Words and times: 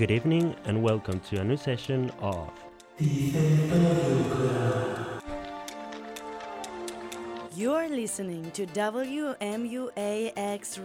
Good 0.00 0.12
evening 0.12 0.56
and 0.64 0.82
welcome 0.82 1.20
to 1.28 1.42
a 1.42 1.44
new 1.44 1.58
session 1.58 2.10
of 2.20 2.48
You're 7.54 7.86
listening 7.86 8.50
to 8.52 8.64
WMUAX 8.64 9.36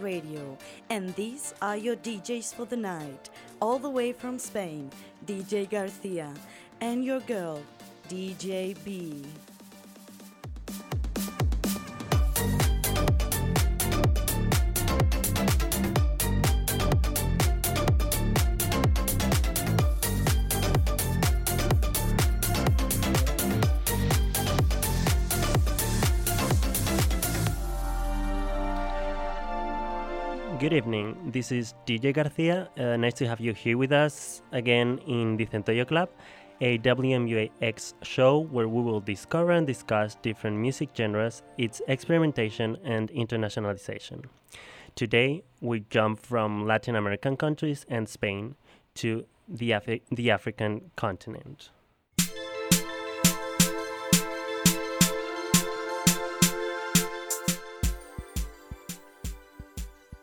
Radio, 0.02 0.58
and 0.90 1.14
these 1.14 1.54
are 1.62 1.78
your 1.78 1.96
DJs 1.96 2.52
for 2.52 2.66
the 2.66 2.76
night, 2.76 3.30
all 3.58 3.78
the 3.78 3.88
way 3.88 4.12
from 4.12 4.38
Spain, 4.38 4.90
DJ 5.24 5.64
Garcia, 5.70 6.34
and 6.82 7.02
your 7.02 7.20
girl, 7.20 7.62
DJ 8.10 8.76
B. 8.84 9.24
evening. 30.76 31.16
This 31.32 31.52
is 31.52 31.72
DJ 31.86 32.12
Garcia. 32.12 32.68
Uh, 32.78 32.96
nice 32.98 33.14
to 33.14 33.26
have 33.26 33.40
you 33.40 33.54
here 33.54 33.78
with 33.78 33.92
us 33.92 34.42
again 34.52 34.98
in 35.06 35.38
the 35.38 35.46
Centollo 35.46 35.88
Club, 35.88 36.10
a 36.60 36.76
WMUAX 36.78 37.94
show 38.02 38.40
where 38.40 38.68
we 38.68 38.82
will 38.82 39.00
discover 39.00 39.52
and 39.52 39.66
discuss 39.66 40.16
different 40.16 40.58
music 40.58 40.90
genres, 40.94 41.42
its 41.56 41.80
experimentation 41.88 42.76
and 42.84 43.10
internationalization. 43.12 44.26
Today, 44.94 45.44
we 45.62 45.80
jump 45.88 46.20
from 46.20 46.66
Latin 46.66 46.94
American 46.94 47.38
countries 47.38 47.86
and 47.88 48.06
Spain 48.06 48.54
to 48.96 49.24
the, 49.48 49.74
the 50.10 50.30
African 50.30 50.90
continent. 50.94 51.70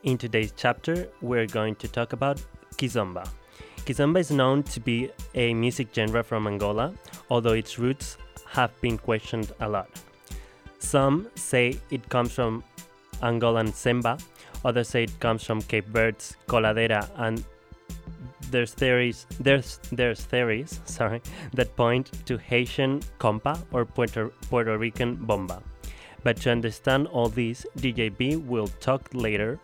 In 0.03 0.17
today's 0.17 0.51
chapter, 0.57 1.07
we're 1.21 1.47
going 1.47 1.75
to 1.75 1.87
talk 1.87 2.11
about 2.11 2.37
Kizomba. 2.75 3.25
Kizomba 3.85 4.19
is 4.19 4.31
known 4.31 4.61
to 4.63 4.81
be 4.81 5.09
a 5.33 5.53
music 5.53 5.87
genre 5.95 6.21
from 6.21 6.45
Angola, 6.45 6.93
although 7.29 7.53
its 7.53 7.79
roots 7.79 8.17
have 8.47 8.69
been 8.81 8.97
questioned 8.97 9.53
a 9.61 9.69
lot. 9.69 9.89
Some 10.79 11.29
say 11.35 11.79
it 11.89 12.09
comes 12.09 12.33
from 12.33 12.65
Angolan 13.21 13.69
Semba, 13.69 14.21
others 14.65 14.89
say 14.89 15.03
it 15.03 15.19
comes 15.21 15.45
from 15.45 15.61
Cape 15.61 15.87
Verde's 15.87 16.35
Coladera, 16.47 17.09
and 17.15 17.41
there's 18.51 18.73
theories 18.73 19.25
there's 19.39 19.79
there's 19.93 20.21
theories 20.25 20.81
sorry 20.85 21.21
that 21.53 21.73
point 21.77 22.11
to 22.25 22.37
Haitian 22.37 22.99
compa 23.21 23.57
or 23.71 23.85
Puerto, 23.85 24.33
Puerto 24.49 24.77
Rican 24.77 25.15
bomba. 25.15 25.63
But 26.23 26.37
to 26.41 26.51
understand 26.51 27.07
all 27.07 27.29
this, 27.29 27.65
DJ 27.77 28.15
B 28.15 28.35
will 28.35 28.67
talk 28.79 29.09
later 29.13 29.59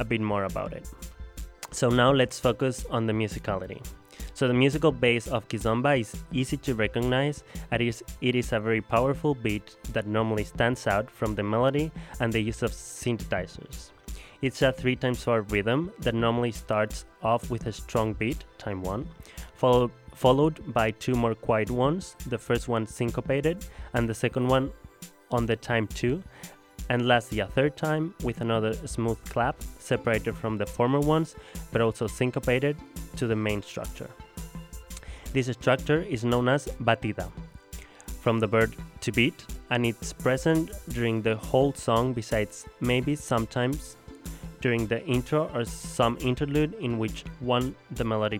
a 0.00 0.04
bit 0.04 0.20
more 0.20 0.44
about 0.44 0.72
it. 0.72 0.88
So 1.70 1.88
now 1.88 2.12
let's 2.12 2.38
focus 2.38 2.84
on 2.90 3.06
the 3.06 3.12
musicality. 3.12 3.82
So 4.34 4.48
the 4.48 4.54
musical 4.54 4.92
base 4.92 5.26
of 5.26 5.46
Kizomba 5.48 6.00
is 6.00 6.14
easy 6.32 6.56
to 6.58 6.74
recognize 6.74 7.44
and 7.70 7.82
it 7.82 7.88
is, 7.88 8.02
it 8.20 8.34
is 8.34 8.52
a 8.52 8.60
very 8.60 8.80
powerful 8.80 9.34
beat 9.34 9.76
that 9.92 10.06
normally 10.06 10.44
stands 10.44 10.86
out 10.86 11.10
from 11.10 11.34
the 11.34 11.42
melody 11.42 11.92
and 12.20 12.32
the 12.32 12.40
use 12.40 12.62
of 12.62 12.72
synthesizers. 12.72 13.90
It's 14.40 14.62
a 14.62 14.72
3 14.72 14.96
times 14.96 15.22
4 15.22 15.42
rhythm 15.42 15.92
that 16.00 16.14
normally 16.14 16.50
starts 16.50 17.04
off 17.22 17.50
with 17.50 17.66
a 17.66 17.72
strong 17.72 18.12
beat, 18.14 18.44
time 18.58 18.82
1, 18.82 19.08
followed, 19.54 19.92
followed 20.14 20.72
by 20.72 20.90
two 20.90 21.14
more 21.14 21.34
quiet 21.34 21.70
ones, 21.70 22.16
the 22.26 22.38
first 22.38 22.68
one 22.68 22.86
syncopated 22.86 23.64
and 23.94 24.08
the 24.08 24.14
second 24.14 24.48
one 24.48 24.72
on 25.30 25.46
the 25.46 25.56
time 25.56 25.86
2, 25.86 26.22
and 26.92 27.08
lastly 27.08 27.40
a 27.40 27.46
third 27.46 27.74
time 27.74 28.14
with 28.22 28.42
another 28.42 28.74
smooth 28.86 29.18
clap 29.30 29.56
separated 29.78 30.36
from 30.36 30.58
the 30.58 30.66
former 30.66 31.00
ones 31.00 31.34
but 31.72 31.80
also 31.80 32.06
syncopated 32.06 32.76
to 33.16 33.26
the 33.26 33.34
main 33.34 33.62
structure. 33.62 34.10
This 35.32 35.46
structure 35.46 36.02
is 36.02 36.22
known 36.22 36.48
as 36.50 36.66
batida, 36.88 37.30
from 38.20 38.38
the 38.40 38.46
verb 38.46 38.74
to 39.00 39.10
beat, 39.10 39.46
and 39.70 39.86
it's 39.86 40.12
present 40.12 40.70
during 40.90 41.22
the 41.22 41.36
whole 41.36 41.72
song 41.72 42.12
besides 42.12 42.66
maybe 42.80 43.16
sometimes 43.16 43.96
during 44.60 44.86
the 44.86 45.02
intro 45.06 45.50
or 45.54 45.64
some 45.64 46.18
interlude 46.20 46.74
in 46.74 46.98
which 46.98 47.24
one 47.40 47.74
the 47.92 48.04
melody 48.04 48.38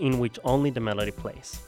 in 0.00 0.18
which 0.18 0.40
only 0.42 0.70
the 0.70 0.80
melody 0.80 1.12
plays. 1.12 1.60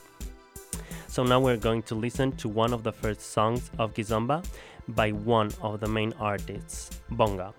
So 1.06 1.22
now 1.22 1.39
we're 1.39 1.56
going 1.56 1.84
to 1.84 1.95
listen 1.95 2.33
to 2.39 2.49
one 2.49 2.72
of 2.72 2.83
the 2.83 2.91
first 2.91 3.21
songs 3.21 3.71
of 3.78 3.95
Kizomba 3.95 4.45
by 4.89 5.11
one 5.11 5.50
of 5.62 5.81
the 5.81 5.89
main 5.89 6.12
artists, 6.19 7.00
Bonga. 7.11 7.55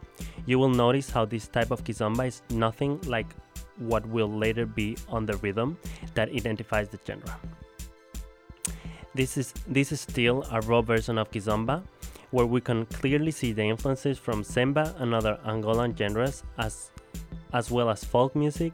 You 0.46 0.60
will 0.60 0.70
notice 0.70 1.10
how 1.10 1.26
this 1.26 1.48
type 1.48 1.72
of 1.72 1.84
kizomba 1.84 2.28
is 2.28 2.42
nothing 2.50 3.00
like 3.02 3.28
what 3.78 4.06
will 4.08 4.30
later 4.30 4.66
be 4.66 4.98
on 5.10 5.26
the 5.26 5.38
rhythm 5.38 5.78
that 6.14 6.30
identifies 6.30 6.90
the 6.90 7.00
genre. 7.06 7.40
This 9.14 9.38
is 9.38 9.54
this 9.68 9.92
is 9.92 10.02
still 10.02 10.46
a 10.52 10.62
raw 10.62 10.82
version 10.82 11.18
of 11.18 11.32
kizomba 11.32 11.84
where 12.32 12.46
we 12.46 12.60
can 12.60 12.86
clearly 12.88 13.32
see 13.32 13.54
the 13.54 13.64
influences 13.64 14.18
from 14.18 14.44
semba 14.44 15.00
and 15.02 15.14
other 15.14 15.40
Angolan 15.46 15.98
genres 15.98 16.44
as 16.58 16.92
as 17.54 17.72
well 17.72 17.90
as 17.90 18.04
folk 18.04 18.36
music 18.36 18.74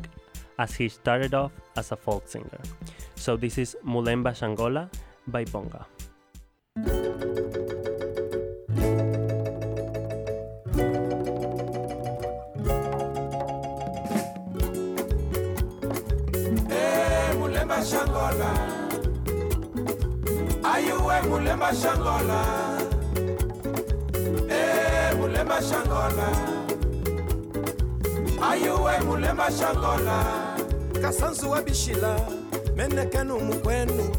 as 0.58 0.76
he 0.76 0.90
started 0.90 1.34
off 1.34 1.52
as 1.76 1.92
a 1.92 1.96
folk 1.96 2.28
singer. 2.28 2.62
So 3.16 3.38
this 3.38 3.58
is 3.58 3.78
Mulemba 3.86 4.34
Shangola 4.34 4.90
by 5.28 5.46
Bonga. 5.46 5.86
Shangola. 18.32 18.52
Ayuwe 20.64 21.22
mulemba 21.30 21.72
shangola? 21.76 22.40
E 24.50 25.16
mulemba 25.18 25.62
shangola. 25.62 26.28
Ayuwe 28.50 29.00
mulemba 29.06 29.52
shangola? 29.52 30.26
Kasanzu 31.02 31.50
wa 31.52 31.62
bishila 31.62 32.20
menekenu 32.76 33.40
mukwenu. 33.40 34.10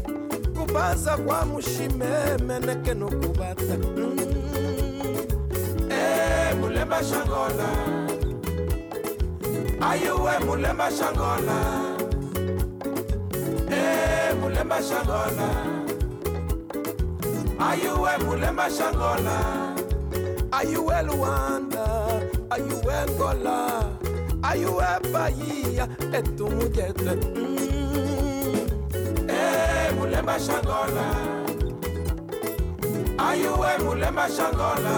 Kubaza 0.59 1.17
kwa 1.17 1.45
mushime 1.45 2.37
menekenu 2.47 3.09
kubata. 3.09 3.77
Mm. 3.97 4.17
e 5.91 6.53
mulemba 6.55 7.03
shangola. 7.03 7.69
Ayuwe 9.81 10.39
mulemba 10.45 10.91
shangola 10.91 11.82
mulemba 14.63 14.81
shangola 14.81 15.49
ayuwe 17.59 18.11
mulemba 18.25 18.69
shangola 18.69 19.37
ayuwe 20.51 21.01
luanda? 21.03 21.85
Ayuwe 22.49 22.95
ngola 23.11 23.83
ayuwe 24.43 24.85
bahia? 25.11 25.87
Etumujete 26.13 27.11
mm. 27.35 27.57
e 29.27 29.91
mulemba 29.99 30.39
shangola 30.39 31.05
ayuwe 33.17 33.77
mulemba 33.83 34.29
shangola 34.29 34.95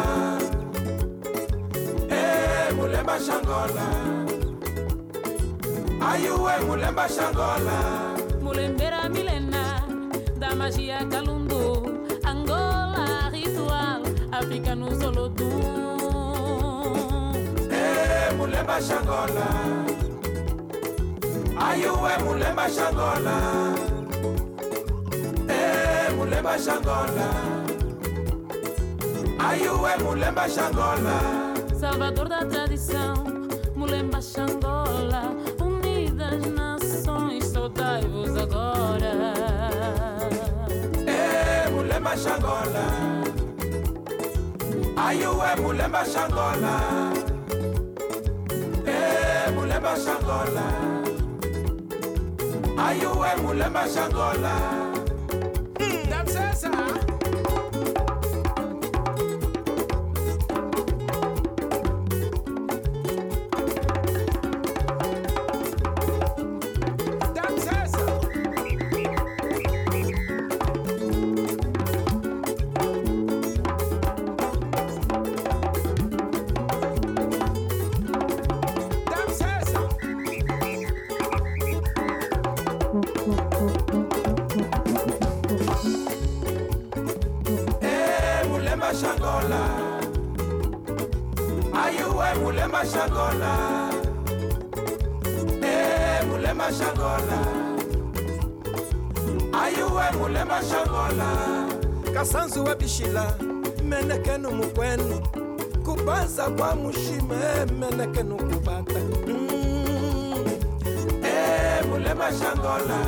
e 2.12 2.74
mulemba 2.76 3.20
shangola 3.20 3.86
ayuwe 6.12 6.54
mulemba 6.68 7.10
shangola 7.10 8.16
mulembera 8.46 9.10
milena 9.10 9.35
da 9.35 9.35
magia 10.66 10.98
calundu 11.12 11.62
Angola 12.26 13.30
ritual 13.32 14.02
África 14.32 14.74
no 14.74 14.90
solodu 15.00 15.50
Eh 17.70 18.34
mulemba 18.38 18.78
shangola. 18.82 19.48
Ayuwe 21.68 22.14
mulemba 22.26 22.66
shangola? 22.76 23.36
Eh 25.48 26.10
mulemba 26.18 26.54
shangola. 26.66 27.28
Ayuwe 29.48 29.92
mulemba 30.04 30.46
shangola? 30.50 31.16
Salvador 31.80 32.28
da 32.28 32.42
tradição 32.44 33.14
Mulemba 33.76 34.20
Xangola 34.20 35.24
Unidas 35.62 36.42
nações 36.60 37.46
Saudai-vos 37.54 38.36
agora. 38.36 39.14
Eh 39.38 39.45
mulemba 42.16 42.24
shangola 42.24 42.86
Ayuwe 45.08 45.56
mulemba 45.62 46.06
shangola 46.06 46.74
Eh 48.88 49.52
mulemba 49.56 49.96
shangola 49.96 50.66
ayuwe 52.88 53.30
mulemba 53.42 53.84
shangola 53.90 54.85
kwa 106.58 106.76
mushime 106.76 107.66
menekenu 107.80 108.36
kubata. 108.38 109.00
Mm. 109.28 110.46
Eh, 111.24 111.86
shangola 112.40 113.00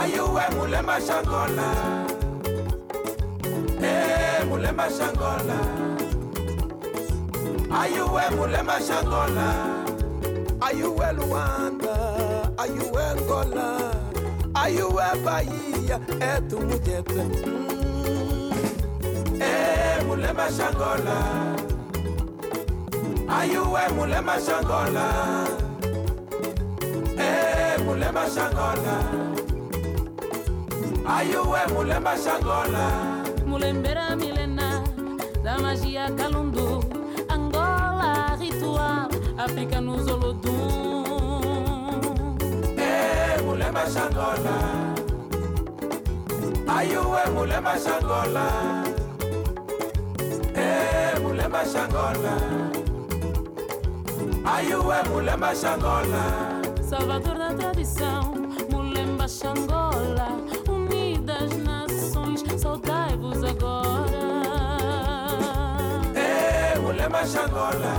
ayuwe 0.00 0.42
mulemba 0.56 1.00
shangola 1.00 1.68
Eh, 3.82 4.46
mulemba 4.48 4.86
shangola 4.90 5.58
ayuwe 7.80 8.22
mulemba 8.36 8.80
shangola 8.80 9.46
ayuwe 10.60 11.12
luanda 11.12 11.94
ayuwe 12.58 13.04
ngola 13.20 13.66
ayuwe 14.54 15.04
bahia 15.24 16.00
etumujete 16.36 17.22
mulemba 20.36 20.52
shangola 20.52 21.16
ayuwe 23.38 23.80
mulemba 23.96 24.36
shangola 24.46 25.06
Eh, 27.18 27.78
mulemba 27.84 28.24
shangola 28.34 28.96
ayuwe 31.16 31.60
mulemba 31.74 32.16
shangola 32.18 32.84
Mulembera 33.46 34.16
milenar 34.16 34.82
da 35.42 35.58
magia 35.58 36.10
Calundu, 36.18 36.84
Angola 37.30 38.36
ritual, 38.38 39.08
África 39.38 39.80
no 39.80 39.96
Zolodum. 40.04 41.06
Eh, 42.76 43.40
mulemba 43.46 43.84
shangola 43.88 44.56
ayuwe 46.76 47.22
mulemba 47.34 47.74
shangola 47.78 48.75
Eh, 51.56 51.62
mulemba 51.62 51.72
shangola 51.72 52.34
ayuwe 54.56 54.96
mulemba 55.10 55.54
shangola 55.54 56.22
Salvador 56.90 57.38
da 57.38 57.54
tradição, 57.54 58.32
Mulemba 58.70 59.26
Xangola, 59.26 60.28
unidas 60.68 61.50
nações, 61.64 62.44
saudai-vos 62.60 63.42
agora. 63.42 64.26
Eh, 66.14 66.78
mulemba 66.80 67.26
shangola 67.26 67.94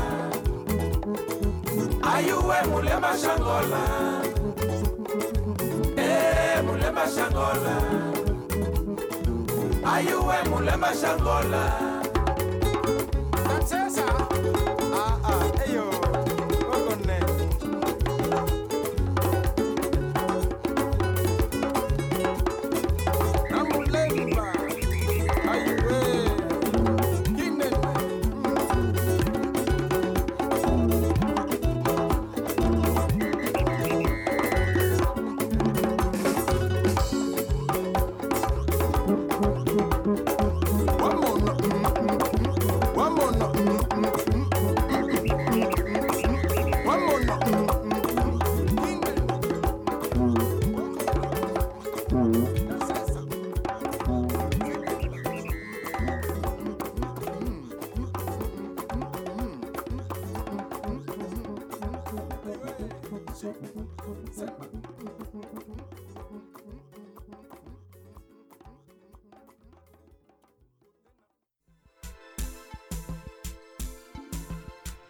ayuwe 2.14 2.58
mulemba 2.70 3.18
shangola 3.18 3.82
Eh, 5.98 6.62
mulemba 6.64 7.06
shangola 7.08 7.76
ayuwe 9.84 10.38
mulemba 10.50 10.94
shangola 10.94 11.97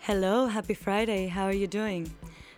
Hello, 0.08 0.46
happy 0.48 0.74
Friday. 0.74 1.28
How 1.28 1.44
are 1.44 1.60
you 1.64 1.68
doing? 1.68 2.10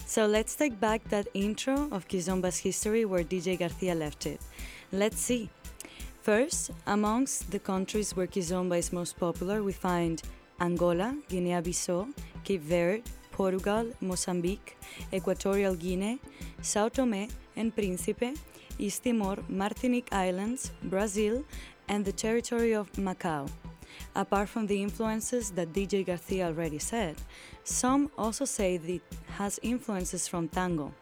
So 0.05 0.27
let's 0.27 0.53
take 0.53 0.79
back 0.79 1.03
that 1.09 1.27
intro 1.33 1.89
of 1.91 2.07
Kizomba's 2.07 2.59
history 2.59 3.05
where 3.05 3.23
DJ 3.23 3.57
Garcia 3.57 3.95
left 3.95 4.27
it. 4.27 4.39
Let's 4.91 5.19
see. 5.19 5.49
First, 6.21 6.69
amongst 6.85 7.49
the 7.49 7.57
countries 7.57 8.15
where 8.15 8.27
Kizomba 8.27 8.77
is 8.77 8.93
most 8.93 9.17
popular, 9.17 9.63
we 9.63 9.71
find 9.71 10.21
Angola, 10.61 11.15
Guinea-Bissau, 11.27 12.13
Cape 12.43 12.61
Verde, 12.61 13.03
Portugal, 13.31 13.91
Mozambique, 13.99 14.77
Equatorial 15.11 15.73
Guinea, 15.73 16.19
Sao 16.61 16.87
Tome 16.87 17.29
and 17.55 17.75
Príncipe, 17.75 18.37
East 18.77 19.03
Timor, 19.03 19.37
Martinique 19.49 20.13
Islands, 20.13 20.71
Brazil, 20.83 21.43
and 21.87 22.05
the 22.05 22.11
territory 22.13 22.73
of 22.73 22.91
Macau. 22.91 23.49
Apart 24.15 24.49
from 24.49 24.67
the 24.67 24.81
influences 24.81 25.51
that 25.51 25.73
DJ 25.73 26.05
Garcia 26.05 26.47
already 26.47 26.79
said, 26.79 27.15
some 27.63 28.11
also 28.17 28.45
say 28.45 28.77
that 28.77 28.89
it 28.89 29.01
has 29.37 29.59
influences 29.61 30.27
from 30.27 30.47
tango, 30.47 30.93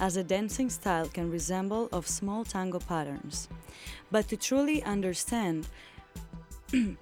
as 0.00 0.14
the 0.14 0.24
dancing 0.24 0.70
style 0.70 1.06
can 1.06 1.30
resemble 1.30 1.88
of 1.92 2.06
small 2.06 2.44
tango 2.44 2.78
patterns. 2.78 3.48
But 4.10 4.28
to 4.28 4.36
truly 4.36 4.82
understand 4.82 5.68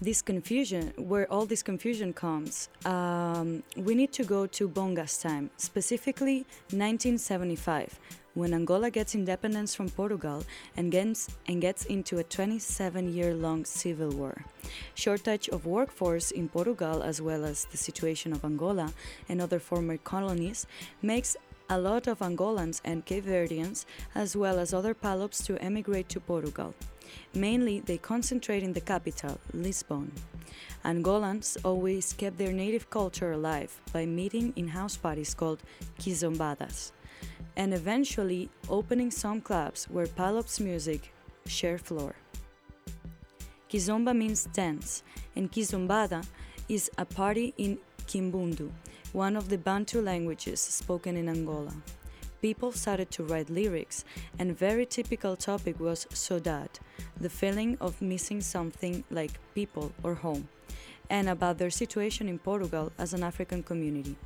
this 0.00 0.22
confusion, 0.22 0.92
where 0.96 1.30
all 1.32 1.46
this 1.46 1.62
confusion 1.62 2.12
comes, 2.12 2.68
um, 2.84 3.62
we 3.76 3.94
need 3.94 4.12
to 4.12 4.24
go 4.24 4.46
to 4.46 4.68
Bonga's 4.68 5.18
time, 5.18 5.50
specifically 5.56 6.38
1975, 6.70 7.98
when 8.34 8.54
Angola 8.54 8.90
gets 8.90 9.14
independence 9.14 9.74
from 9.74 9.88
Portugal 9.88 10.44
and 10.76 10.90
gets, 10.90 11.28
and 11.46 11.60
gets 11.60 11.84
into 11.84 12.18
a 12.18 12.24
27 12.24 13.12
year 13.12 13.34
long 13.34 13.64
civil 13.64 14.10
war. 14.10 14.44
Shortage 14.94 15.48
of 15.48 15.66
workforce 15.66 16.30
in 16.30 16.48
Portugal, 16.48 17.02
as 17.02 17.20
well 17.20 17.44
as 17.44 17.66
the 17.66 17.76
situation 17.76 18.32
of 18.32 18.44
Angola 18.44 18.92
and 19.28 19.40
other 19.40 19.58
former 19.58 19.96
colonies, 19.98 20.66
makes 21.02 21.36
a 21.68 21.78
lot 21.78 22.06
of 22.06 22.18
Angolans 22.18 22.80
and 22.84 23.04
Cape 23.06 23.24
Verdeans, 23.24 23.86
as 24.14 24.36
well 24.36 24.58
as 24.58 24.74
other 24.74 24.94
Palops, 24.94 25.44
to 25.46 25.56
emigrate 25.62 26.08
to 26.10 26.20
Portugal. 26.20 26.74
Mainly, 27.34 27.80
they 27.80 27.98
concentrate 27.98 28.62
in 28.62 28.72
the 28.72 28.80
capital, 28.80 29.38
Lisbon. 29.52 30.12
Angolans 30.84 31.56
always 31.64 32.12
kept 32.12 32.38
their 32.38 32.52
native 32.52 32.90
culture 32.90 33.32
alive 33.32 33.80
by 33.92 34.04
meeting 34.04 34.52
in 34.56 34.68
house 34.68 34.96
parties 34.96 35.32
called 35.34 35.62
kizombadas, 35.98 36.92
and 37.56 37.74
eventually 37.74 38.48
opening 38.68 39.10
some 39.10 39.40
clubs 39.40 39.84
where 39.90 40.06
Palop's 40.06 40.60
music 40.60 41.12
share 41.46 41.78
floor. 41.78 42.14
Kizomba 43.70 44.14
means 44.16 44.44
dance, 44.44 45.02
and 45.36 45.50
Kizombada 45.50 46.24
is 46.68 46.90
a 46.98 47.04
party 47.04 47.54
in 47.58 47.78
Kimbundu, 48.06 48.70
one 49.12 49.36
of 49.36 49.48
the 49.48 49.58
Bantu 49.58 50.00
languages 50.00 50.60
spoken 50.60 51.16
in 51.16 51.28
Angola. 51.28 51.72
people 52.42 52.72
started 52.72 53.08
to 53.12 53.22
write 53.22 53.48
lyrics, 53.48 54.04
and 54.38 54.58
very 54.58 54.84
typical 54.84 55.36
topic 55.36 55.78
was 55.78 56.06
saudade, 56.10 56.80
the 57.18 57.30
feeling 57.30 57.78
of 57.80 58.02
missing 58.02 58.40
something 58.40 59.04
like 59.10 59.38
people 59.54 59.92
or 60.02 60.14
home, 60.14 60.48
and 61.08 61.28
about 61.28 61.58
their 61.58 61.70
situation 61.70 62.28
in 62.28 62.38
Portugal 62.38 62.90
as 62.98 63.14
an 63.14 63.22
African 63.22 63.62
community. 63.62 64.16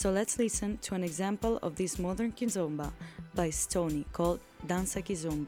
So 0.00 0.10
let's 0.10 0.38
listen 0.38 0.78
to 0.78 0.94
an 0.94 1.04
example 1.04 1.58
of 1.60 1.76
this 1.76 1.98
modern 1.98 2.32
kizomba 2.32 2.90
by 3.34 3.50
Stony 3.50 4.06
called 4.14 4.40
Dança 4.66 5.04
Kizomba. 5.04 5.44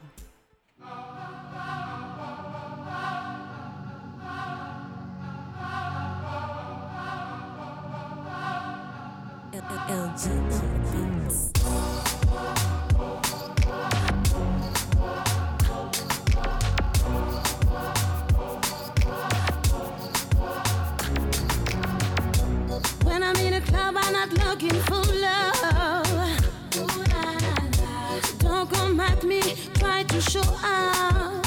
Try 30.33 30.41
to 30.41 30.49
show 30.49 30.55
up. 30.65 31.47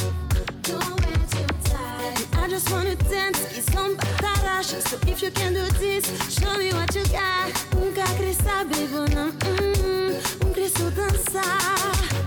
I 2.33 2.47
just 2.47 2.71
wanna 2.71 2.95
dance, 2.95 3.57
it's 3.57 3.71
some 3.73 3.97
batarash. 3.97 4.81
So 4.87 4.97
if 5.07 5.21
you 5.21 5.31
can 5.31 5.53
do 5.53 5.65
this, 5.79 6.05
show 6.29 6.57
me 6.57 6.71
what 6.73 6.93
you 6.95 7.05
got. 7.07 7.51
Nunca 7.73 8.03
queria 8.15 8.33
saber, 8.33 8.87
vou 8.87 9.07
não. 9.09 9.29
Hum, 9.29 10.47
um 10.47 10.53
Cristo 10.53 10.91
dançar. 10.91 12.24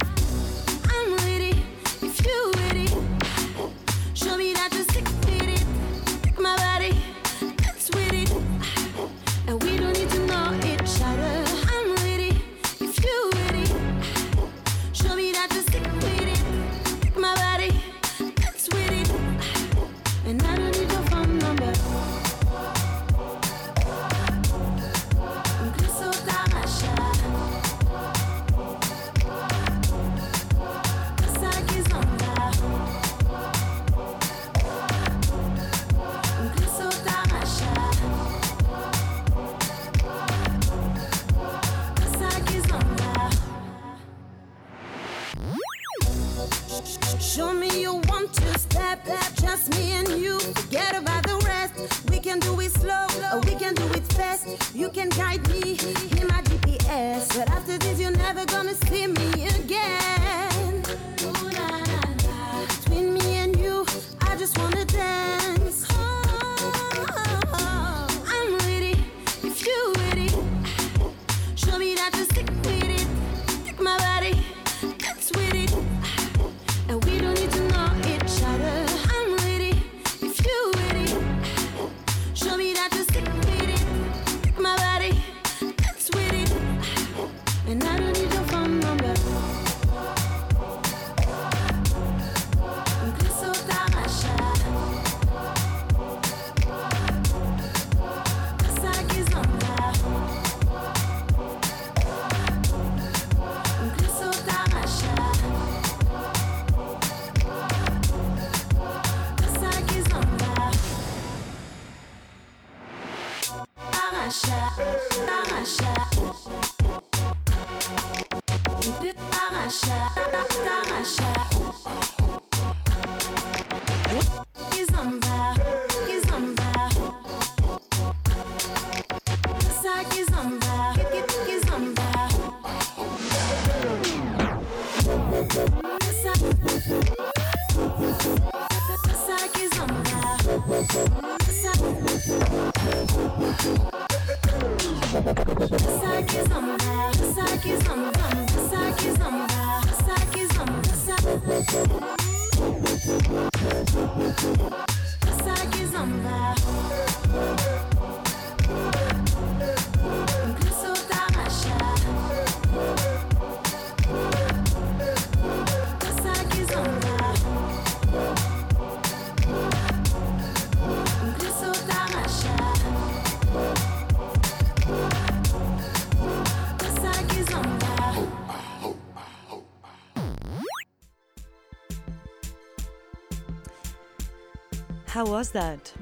How 185.18 185.26
was 185.26 185.50
that? 185.50 185.92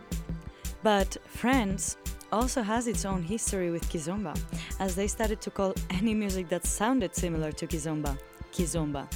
But 0.83 1.17
France 1.25 1.97
also 2.31 2.61
has 2.61 2.87
its 2.87 3.07
own 3.07 3.23
history 3.23 3.71
with 3.71 3.89
kizomba, 3.89 4.39
as 4.79 4.95
they 4.95 5.07
started 5.07 5.41
to 5.41 5.51
call 5.51 5.73
any 5.91 6.13
music 6.13 6.51
that 6.51 6.67
sounded 6.67 7.15
similar 7.15 7.51
to 7.53 7.67
kizomba, 7.67 8.19
kizomba. 8.53 9.11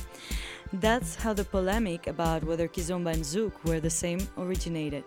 That's 0.73 1.17
how 1.17 1.35
the 1.35 1.45
polemic 1.45 2.07
about 2.07 2.43
whether 2.45 2.67
kizomba 2.67 3.13
and 3.13 3.23
zouk 3.23 3.53
were 3.67 3.79
the 3.79 3.91
same 3.91 4.27
originated. 4.39 5.05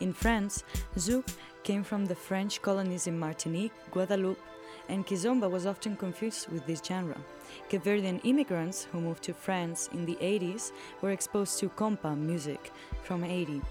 In 0.00 0.12
France, 0.12 0.64
zouk 0.96 1.28
came 1.62 1.84
from 1.84 2.04
the 2.04 2.16
French 2.16 2.60
colonies 2.60 3.06
in 3.06 3.16
Martinique, 3.16 3.74
Guadeloupe, 3.92 4.42
and 4.88 5.06
kizomba 5.06 5.48
was 5.48 5.66
often 5.66 5.94
confused 5.94 6.48
with 6.48 6.66
this 6.66 6.82
genre. 6.84 7.20
Cape 7.68 7.84
Verdean 7.84 8.20
immigrants 8.24 8.88
who 8.90 9.00
moved 9.00 9.22
to 9.22 9.32
France 9.32 9.88
in 9.92 10.04
the 10.04 10.16
80s 10.16 10.72
were 11.00 11.12
exposed 11.12 11.60
to 11.60 11.68
compa 11.68 12.18
music 12.18 12.72
from 13.04 13.22
Haiti. 13.22 13.62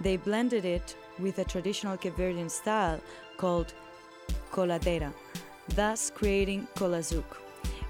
They 0.00 0.16
blended 0.16 0.64
it 0.64 0.96
with 1.18 1.38
a 1.38 1.44
traditional 1.44 1.96
Cape 1.96 2.16
Verdean 2.16 2.50
style 2.50 3.00
called 3.36 3.74
coladera, 4.52 5.12
thus 5.74 6.10
creating 6.10 6.68
colazouk, 6.76 7.36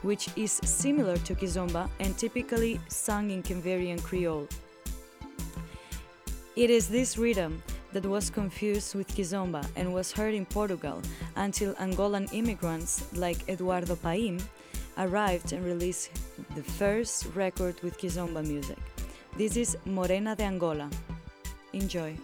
which 0.03 0.29
is 0.37 0.53
similar 0.65 1.17
to 1.19 1.35
kizomba 1.35 1.89
and 2.01 2.17
typically 2.17 2.81
sung 2.89 3.31
in 3.31 3.43
Cape 3.43 3.59
Verdean 3.59 4.03
Creole. 4.03 4.49
It 6.57 6.71
is 6.71 6.89
this 6.89 7.19
rhythm 7.19 7.63
that 7.93 8.05
was 8.05 8.31
confused 8.31 8.95
with 8.95 9.09
kizomba 9.09 9.67
and 9.77 9.93
was 9.93 10.13
heard 10.13 10.35
in 10.35 10.47
Portugal 10.47 11.01
until 11.37 11.75
Angolan 11.75 12.33
immigrants 12.33 13.07
like 13.15 13.49
Eduardo 13.49 13.97
Paim 13.97 14.39
arrived 14.99 15.53
and 15.53 15.65
released 15.65 16.11
the 16.57 16.63
first 16.63 17.27
record 17.35 17.81
with 17.83 17.99
Kizomba 17.99 18.45
music. 18.45 18.79
This 19.37 19.57
is 19.57 19.77
Morena 19.85 20.35
de 20.35 20.43
Angola. 20.45 20.91
Enjoy. 21.73 22.17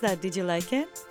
That? 0.00 0.20
Did 0.20 0.36
you 0.36 0.44
like 0.44 0.72
it? 0.72 1.04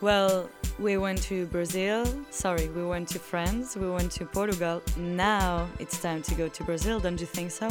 Well, 0.00 0.48
we 0.78 0.96
went 0.96 1.22
to 1.22 1.46
Brazil. 1.46 2.04
Sorry, 2.30 2.68
we 2.68 2.84
went 2.84 3.08
to 3.10 3.18
France. 3.18 3.76
We 3.76 3.88
went 3.90 4.10
to 4.12 4.24
Portugal. 4.24 4.82
Now 4.96 5.68
it's 5.78 6.00
time 6.00 6.22
to 6.22 6.34
go 6.34 6.48
to 6.48 6.64
Brazil, 6.64 7.00
don't 7.00 7.20
you 7.20 7.26
think 7.26 7.50
so? 7.50 7.68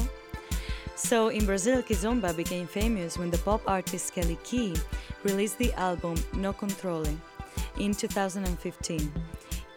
So, 0.96 1.30
in 1.30 1.46
Brazil, 1.46 1.82
Kizomba 1.82 2.36
became 2.36 2.68
famous 2.68 3.18
when 3.18 3.32
the 3.32 3.39
pop 3.39 3.62
artist 3.68 4.13
Kelly 4.13 4.38
Key 4.44 4.76
released 5.24 5.58
the 5.58 5.74
album 5.74 6.16
No 6.34 6.54
Controle 6.54 7.08
in 7.78 7.94
2015. 7.94 9.12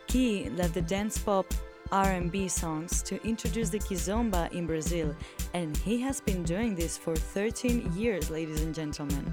Key 0.07 0.51
led 0.51 0.75
the 0.75 0.83
dance 0.83 1.19
pop 1.19 1.47
R&B 1.93 2.49
songs 2.49 3.03
to 3.03 3.23
introduce 3.27 3.71
the 3.71 3.79
kizomba 3.79 4.53
in 4.53 4.67
Brazil, 4.67 5.15
and 5.55 5.77
he 5.79 6.01
has 6.01 6.21
been 6.21 6.43
doing 6.43 6.75
this 6.75 6.97
for 6.97 7.17
13 7.17 7.93
years, 7.95 8.31
ladies 8.31 8.63
and 8.63 8.75
gentlemen. 8.75 9.33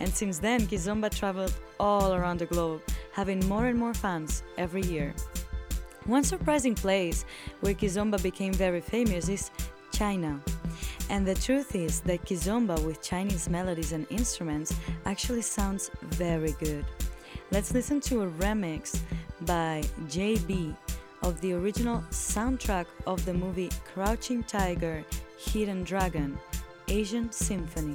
And 0.00 0.12
since 0.12 0.38
then, 0.38 0.62
kizomba 0.62 1.10
traveled 1.14 1.54
all 1.78 2.14
around 2.14 2.38
the 2.38 2.46
globe, 2.46 2.82
having 3.12 3.46
more 3.46 3.66
and 3.66 3.78
more 3.78 3.94
fans 3.94 4.42
every 4.58 4.82
year. 4.82 5.14
One 6.06 6.24
surprising 6.24 6.74
place 6.74 7.24
where 7.60 7.74
kizomba 7.74 8.22
became 8.22 8.52
very 8.52 8.80
famous 8.80 9.28
is 9.28 9.50
China. 9.92 10.40
And 11.10 11.26
the 11.26 11.34
truth 11.34 11.74
is 11.74 12.00
that 12.00 12.24
kizomba 12.24 12.82
with 12.84 13.02
Chinese 13.02 13.48
melodies 13.48 13.92
and 13.92 14.06
instruments 14.10 14.74
actually 15.06 15.42
sounds 15.42 15.90
very 16.02 16.52
good. 16.58 16.84
Let's 17.50 17.72
listen 17.72 18.00
to 18.02 18.22
a 18.22 18.30
remix 18.30 18.98
by 19.42 19.82
JB 20.08 20.74
of 21.24 21.40
the 21.40 21.54
original 21.54 22.04
soundtrack 22.10 22.84
of 23.06 23.24
the 23.24 23.32
movie 23.32 23.70
Crouching 23.94 24.42
Tiger, 24.44 25.02
Hidden 25.38 25.82
Dragon, 25.82 26.38
Asian 26.88 27.32
Symphony. 27.32 27.94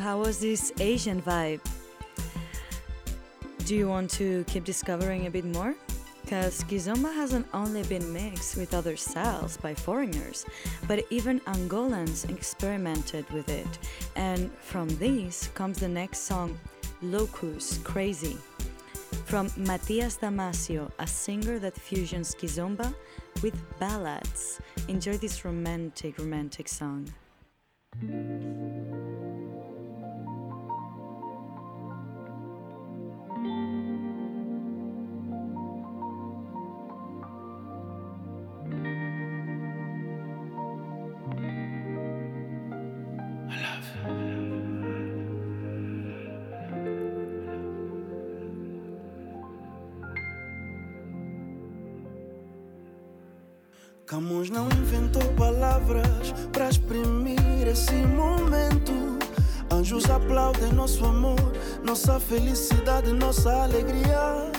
How 0.00 0.18
was 0.18 0.40
this 0.40 0.72
Asian 0.80 1.20
vibe? 1.20 1.60
Do 3.66 3.76
you 3.76 3.86
want 3.86 4.10
to 4.12 4.44
keep 4.44 4.64
discovering 4.64 5.26
a 5.26 5.30
bit 5.30 5.44
more? 5.44 5.74
Because 6.22 6.64
Kizomba 6.64 7.12
hasn't 7.12 7.46
only 7.52 7.82
been 7.82 8.10
mixed 8.10 8.56
with 8.56 8.72
other 8.72 8.96
styles 8.96 9.58
by 9.58 9.74
foreigners, 9.74 10.46
but 10.88 11.04
even 11.10 11.40
Angolans 11.40 12.28
experimented 12.30 13.28
with 13.30 13.50
it. 13.50 13.68
And 14.16 14.50
from 14.54 14.88
these 14.96 15.50
comes 15.54 15.80
the 15.80 15.88
next 15.88 16.20
song, 16.20 16.58
Loucos 17.02 17.84
Crazy. 17.84 18.38
from 19.26 19.50
Matias 19.56 20.16
Damasio, 20.16 20.90
a 20.98 21.06
singer 21.06 21.58
that 21.58 21.76
fusions 21.76 22.34
kizomba 22.34 22.92
with 23.42 23.54
ballads. 23.78 24.60
Enjoy 24.88 25.16
this 25.18 25.44
romantic, 25.44 26.18
romantic 26.18 26.68
song. 26.68 27.06
Felicidade, 62.30 63.12
nossa 63.12 63.50
alegria. 63.64 64.52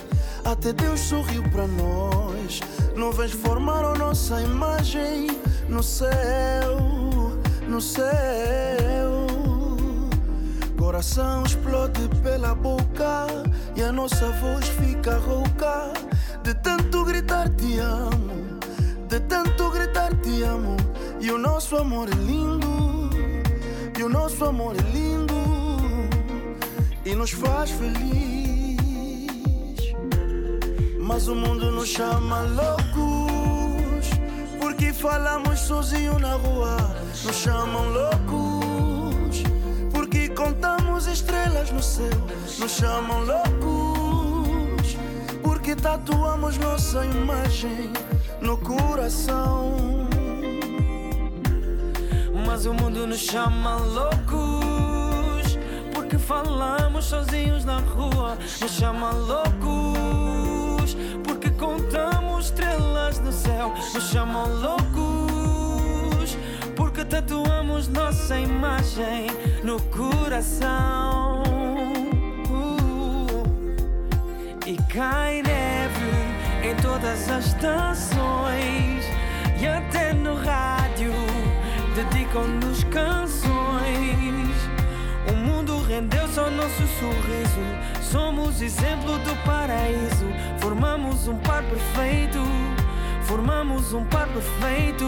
Até 0.44 0.74
Deus 0.74 1.00
sorriu 1.00 1.42
para 1.52 1.66
nós. 1.68 2.60
Nuvens 2.98 3.32
formaram 3.32 3.94
nossa 3.94 4.42
imagem 4.42 5.28
no 5.70 5.82
céu, 5.82 6.78
no 7.66 7.80
céu. 7.80 9.26
Coração 10.78 11.44
explode 11.44 12.10
pela 12.22 12.54
boca 12.54 13.28
e 13.74 13.82
a 13.82 13.92
nossa 13.94 14.28
voz 14.42 14.68
fica 14.68 15.18
rouca 15.18 15.94
de 16.44 16.54
tanto 16.56 17.06
gritar 17.06 17.48
te 17.48 17.80
amo, 17.80 18.60
de 19.08 19.20
tanto 19.22 19.70
gritar 19.70 20.14
te 20.18 20.44
amo. 20.44 20.76
E 21.22 21.32
o 21.32 21.38
nosso 21.38 21.78
amor 21.78 22.10
é 22.10 22.16
lindo, 22.16 23.10
e 23.98 24.04
o 24.04 24.10
nosso 24.10 24.44
amor 24.44 24.76
é 24.76 24.82
lindo 24.92 25.31
e 27.06 27.16
nos 27.16 27.32
faz 27.32 27.72
feliz. 27.72 28.78
Mas 31.00 31.28
o 31.28 31.36
mundo 31.36 31.72
nos 31.72 31.90
chama 31.90 32.42
loucos 32.44 34.10
porque 34.60 34.94
falamos 34.94 35.60
sozinho 35.60 36.18
na 36.20 36.36
rua. 36.36 36.78
Nos 37.24 37.36
chamam 37.36 37.90
loucos 37.90 39.44
porque 39.92 40.30
contamos 40.30 41.08
estrelas 41.08 41.72
no 41.72 41.82
céu. 41.82 42.22
Nos 42.60 42.72
chamam 42.72 43.24
loucos 43.26 44.98
porque 45.42 45.76
tatuamos 45.76 46.58
nossa 46.58 47.06
imagem 47.06 47.92
no 48.42 48.58
coração. 48.58 50.08
Mas 52.46 52.66
o 52.66 52.74
mundo 52.74 53.08
nos 53.08 53.20
chama 53.20 53.78
loucos 53.78 54.51
falamos 56.32 57.06
sozinhos 57.06 57.66
na 57.66 57.80
rua. 57.80 58.38
Nos 58.62 58.72
chama 58.72 59.12
loucos 59.12 60.96
Porque 61.26 61.50
contamos 61.50 62.46
estrelas 62.46 63.20
no 63.20 63.34
céu. 63.34 63.74
Nos 63.94 64.04
chamam 64.10 64.48
loucos 64.62 66.38
Porque 66.74 67.04
tatuamos 67.04 67.90
nossa 67.90 68.40
imagem 68.40 69.28
no 69.62 69.82
coração. 69.98 71.44
Uh, 72.50 73.44
E 74.66 74.78
cai 74.94 75.42
neve 75.42 76.12
em 76.64 76.76
todas 76.82 77.30
as 77.30 77.48
estações. 77.48 79.04
E 79.60 79.68
até 79.68 80.14
no 80.14 80.36
rádio 80.36 81.12
dedicam-nos 81.94 82.86
canções. 82.86 83.51
Rendeu-se 85.92 86.40
ao 86.40 86.50
nosso 86.50 86.88
sorriso. 86.88 87.60
Somos 88.02 88.62
exemplo 88.62 89.20
do 89.20 89.36
paraíso. 89.44 90.26
Formamos 90.62 91.28
um 91.28 91.36
par 91.40 91.62
perfeito. 91.64 92.40
Formamos 93.24 93.92
um 93.92 94.06
par 94.06 94.26
perfeito. 94.30 95.04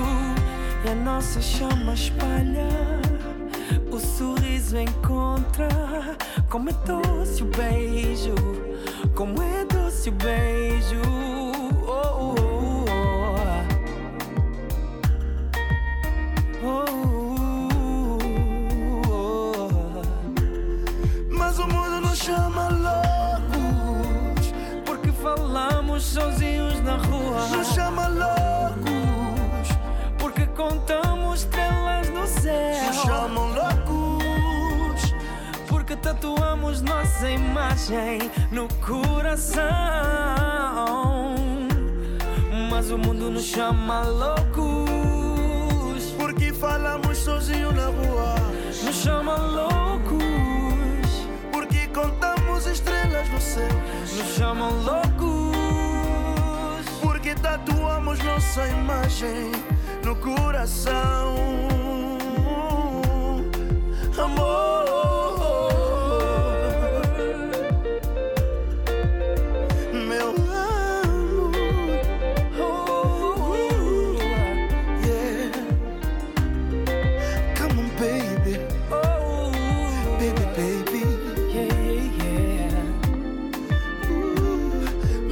E 0.83 0.89
a 0.89 0.95
nossa 0.95 1.41
chama 1.41 1.93
espalha. 1.93 2.67
O 3.89 3.97
sorriso 3.97 4.77
encontra. 4.77 5.69
Como 6.49 6.69
é 6.69 6.73
doce 6.73 7.43
o 7.43 7.45
beijo. 7.45 8.35
Como 9.15 9.41
é 9.41 9.63
doce 9.63 10.09
o 10.09 10.11
beijo. 10.11 11.32
Nos 27.51 27.67
chama 27.73 28.08
loucos 28.08 29.67
Porque 30.17 30.45
contamos 30.47 31.41
estrelas 31.41 32.10
no 32.10 32.25
céu. 32.25 32.86
Nos 32.88 32.95
chamam 33.03 33.47
loucos 33.53 35.13
Porque 35.67 35.95
tatuamos 35.95 36.82
nossa 36.82 37.29
imagem 37.29 38.32
no 38.51 38.67
coração. 38.86 39.63
Mas 42.69 42.89
o 42.91 42.97
mundo 42.97 43.29
nos 43.29 43.43
chama 43.43 44.03
loucos. 44.03 44.84
Porque 46.17 46.53
falamos 46.53 47.17
sozinho 47.17 47.71
na 47.71 47.88
rua 47.88 48.36
Nos 48.84 48.95
chama 48.95 49.36
loucos. 49.36 50.23
Porque 51.51 51.88
contamos 51.88 52.65
estrelas 52.65 53.29
no 53.29 53.41
céu 53.41 53.67
Nos 54.17 54.36
chamam 54.36 54.71
loucos. 54.84 55.42
Tatuamos 57.41 58.19
nossa 58.23 58.67
imagem 58.67 59.51
no 60.03 60.15
coração. 60.15 61.35
Amor 64.17 64.83
Meu 70.07 70.29
amor 70.29 71.51
Oh, 72.59 74.15
Yeah. 75.05 75.51
Come 77.55 77.79
on 77.79 77.89
baby. 77.99 78.59
Oh, 78.91 79.51
Baby 80.19 80.45
baby. 80.55 81.01
Yeah, 81.53 81.73
yeah. 82.19 82.83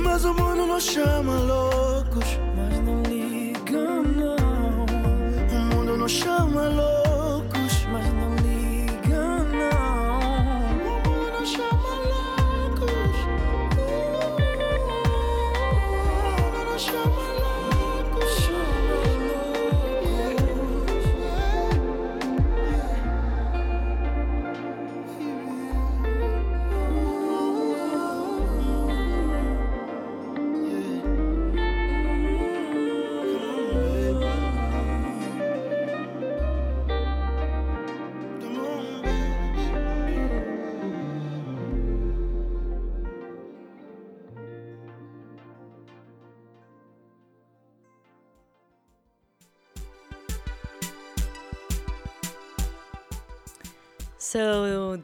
Mas 0.03 0.25
o 0.25 0.33
mundo 0.33 0.65
nos 0.65 0.83
chama 0.83 1.33
loucos 1.39 1.80
kur 2.13 2.50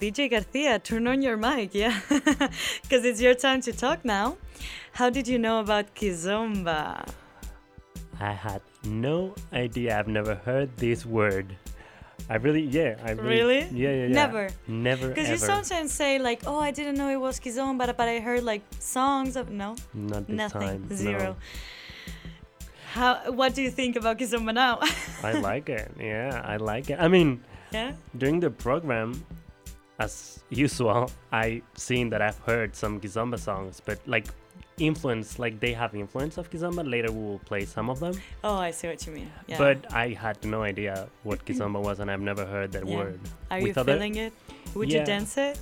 DJ 0.07 0.29
Garcia, 0.29 0.79
turn 0.79 1.05
on 1.05 1.21
your 1.21 1.35
mic, 1.35 1.75
yeah? 1.75 1.99
Because 2.83 3.03
it's 3.03 3.19
your 3.19 3.33
time 3.35 3.59
to 3.67 3.73
talk 3.73 4.05
now. 4.05 4.37
How 4.93 5.09
did 5.09 5.27
you 5.27 5.37
know 5.37 5.59
about 5.59 5.95
Kizomba? 5.95 7.05
I 8.19 8.31
had 8.31 8.61
no 8.85 9.35
idea. 9.51 9.99
I've 9.99 10.07
never 10.07 10.35
heard 10.35 10.69
this 10.77 11.05
word. 11.05 11.57
I 12.29 12.35
really, 12.37 12.61
yeah, 12.63 12.95
I 13.03 13.11
really, 13.11 13.27
Really? 13.35 13.59
yeah, 13.71 13.89
yeah, 13.89 14.07
yeah. 14.07 14.21
Never? 14.23 14.49
never, 14.67 15.09
Because 15.09 15.29
you 15.29 15.37
sometimes 15.37 15.91
say 15.91 16.19
like, 16.19 16.41
"Oh, 16.47 16.57
I 16.59 16.71
didn't 16.71 16.95
know 16.95 17.09
it 17.09 17.19
was 17.27 17.39
kizomba," 17.39 17.77
but, 17.77 17.97
but 17.97 18.07
I 18.07 18.19
heard 18.19 18.43
like 18.43 18.63
songs 18.79 19.35
of 19.35 19.51
no, 19.51 19.75
Not 19.93 20.27
nothing, 20.29 20.61
time. 20.61 20.87
no. 20.89 20.95
zero. 20.95 21.35
How? 22.95 23.31
What 23.31 23.53
do 23.55 23.61
you 23.61 23.71
think 23.71 23.95
about 23.97 24.17
kizomba 24.17 24.53
now? 24.53 24.79
I 25.23 25.33
like 25.33 25.67
it. 25.69 25.91
Yeah, 25.99 26.41
I 26.43 26.55
like 26.57 26.89
it. 26.89 26.97
I 26.99 27.07
mean, 27.07 27.43
yeah. 27.71 27.91
during 28.17 28.39
the 28.39 28.49
program, 28.49 29.13
as 29.99 30.39
usual, 30.49 31.09
I 31.31 31.61
seen 31.75 32.09
that 32.11 32.21
I've 32.21 32.39
heard 32.39 32.75
some 32.75 32.99
Kizomba 32.99 33.39
songs, 33.39 33.81
but 33.83 33.99
like 34.07 34.27
influence, 34.77 35.39
like 35.39 35.59
they 35.59 35.73
have 35.73 35.95
influence 35.95 36.37
of 36.37 36.49
Kizomba. 36.51 36.89
Later 36.89 37.11
we 37.11 37.21
will 37.23 37.39
play 37.39 37.65
some 37.65 37.89
of 37.89 37.99
them, 37.99 38.13
Oh, 38.43 38.55
I 38.57 38.71
see 38.71 38.87
what 38.87 39.05
you 39.07 39.13
mean. 39.13 39.31
Yeah. 39.47 39.57
but 39.57 39.91
I 39.93 40.09
had 40.09 40.43
no 40.45 40.61
idea 40.63 41.07
what 41.23 41.43
Kizomba 41.45 41.81
was, 41.81 41.99
and 41.99 42.11
I've 42.11 42.21
never 42.21 42.45
heard 42.45 42.71
that 42.73 42.87
Yeah. 42.87 42.97
word. 42.97 43.19
Are 43.49 43.59
you 43.59 43.73
other- 43.75 43.93
feeling 43.93 44.15
it? 44.15 44.33
Would 44.75 44.89
Yeah. 44.91 44.99
you 44.99 45.05
dance 45.05 45.37
it? 45.37 45.57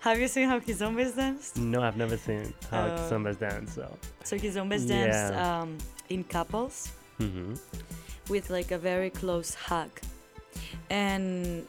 Have 0.00 0.20
you 0.20 0.28
seen 0.28 0.48
how 0.48 0.60
kizomba 0.60 1.00
is 1.00 1.14
danced? 1.14 1.56
No, 1.56 1.82
I've 1.82 1.96
never 1.96 2.16
seen 2.16 2.54
how 2.70 2.82
Uh, 2.86 2.98
Kizomba's 2.98 3.38
dance. 3.38 3.72
So, 3.74 3.98
So 4.22 4.36
kizomba 4.38 4.74
is 4.74 4.86
danced 4.86 5.32
Yeah. 5.32 5.60
um, 5.62 5.78
in 6.10 6.22
couples 6.22 6.92
hmm 7.18 7.54
with 8.28 8.48
like 8.50 8.70
a 8.70 8.78
very 8.78 9.10
close 9.10 9.54
hug, 9.54 9.90
and 10.90 11.66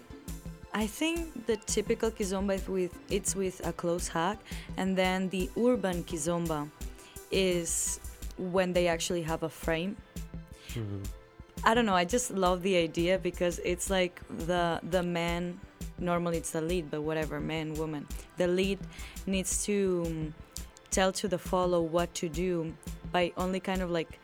I 0.78 0.86
think 0.86 1.48
the 1.48 1.58
typical 1.58 2.12
kizomba 2.12 2.54
is 2.54 2.68
with 2.70 2.94
it's 3.10 3.36
with 3.36 3.66
a 3.66 3.74
close 3.74 4.08
hug, 4.08 4.38
and 4.78 4.96
then 4.96 5.28
the 5.30 5.50
urban 5.58 6.04
kizomba 6.04 6.70
is 7.32 8.00
when 8.38 8.74
they 8.74 8.86
actually 8.88 9.24
have 9.24 9.42
a 9.42 9.50
frame. 9.50 9.98
hmm 10.74 11.02
I 11.64 11.74
don't 11.74 11.88
know. 11.88 11.96
I 11.96 12.06
just 12.06 12.30
love 12.30 12.62
the 12.62 12.78
idea 12.78 13.18
because 13.18 13.58
it's 13.66 13.90
like 13.90 14.22
the 14.46 14.80
the 14.96 15.02
man. 15.02 15.60
Normally 15.98 16.38
it's 16.38 16.52
the 16.52 16.62
lead, 16.62 16.92
but 16.92 17.02
whatever, 17.02 17.40
man, 17.40 17.74
woman. 17.74 18.06
The 18.38 18.48
lead 18.48 18.78
needs 19.26 19.66
to 19.66 20.04
um, 20.06 20.34
tell 20.92 21.12
to 21.14 21.28
the 21.28 21.40
follow 21.40 21.82
what 21.82 22.14
to 22.22 22.30
do 22.30 22.72
by 23.12 23.34
only 23.36 23.60
kind 23.60 23.82
of 23.82 23.90
like 23.90 24.20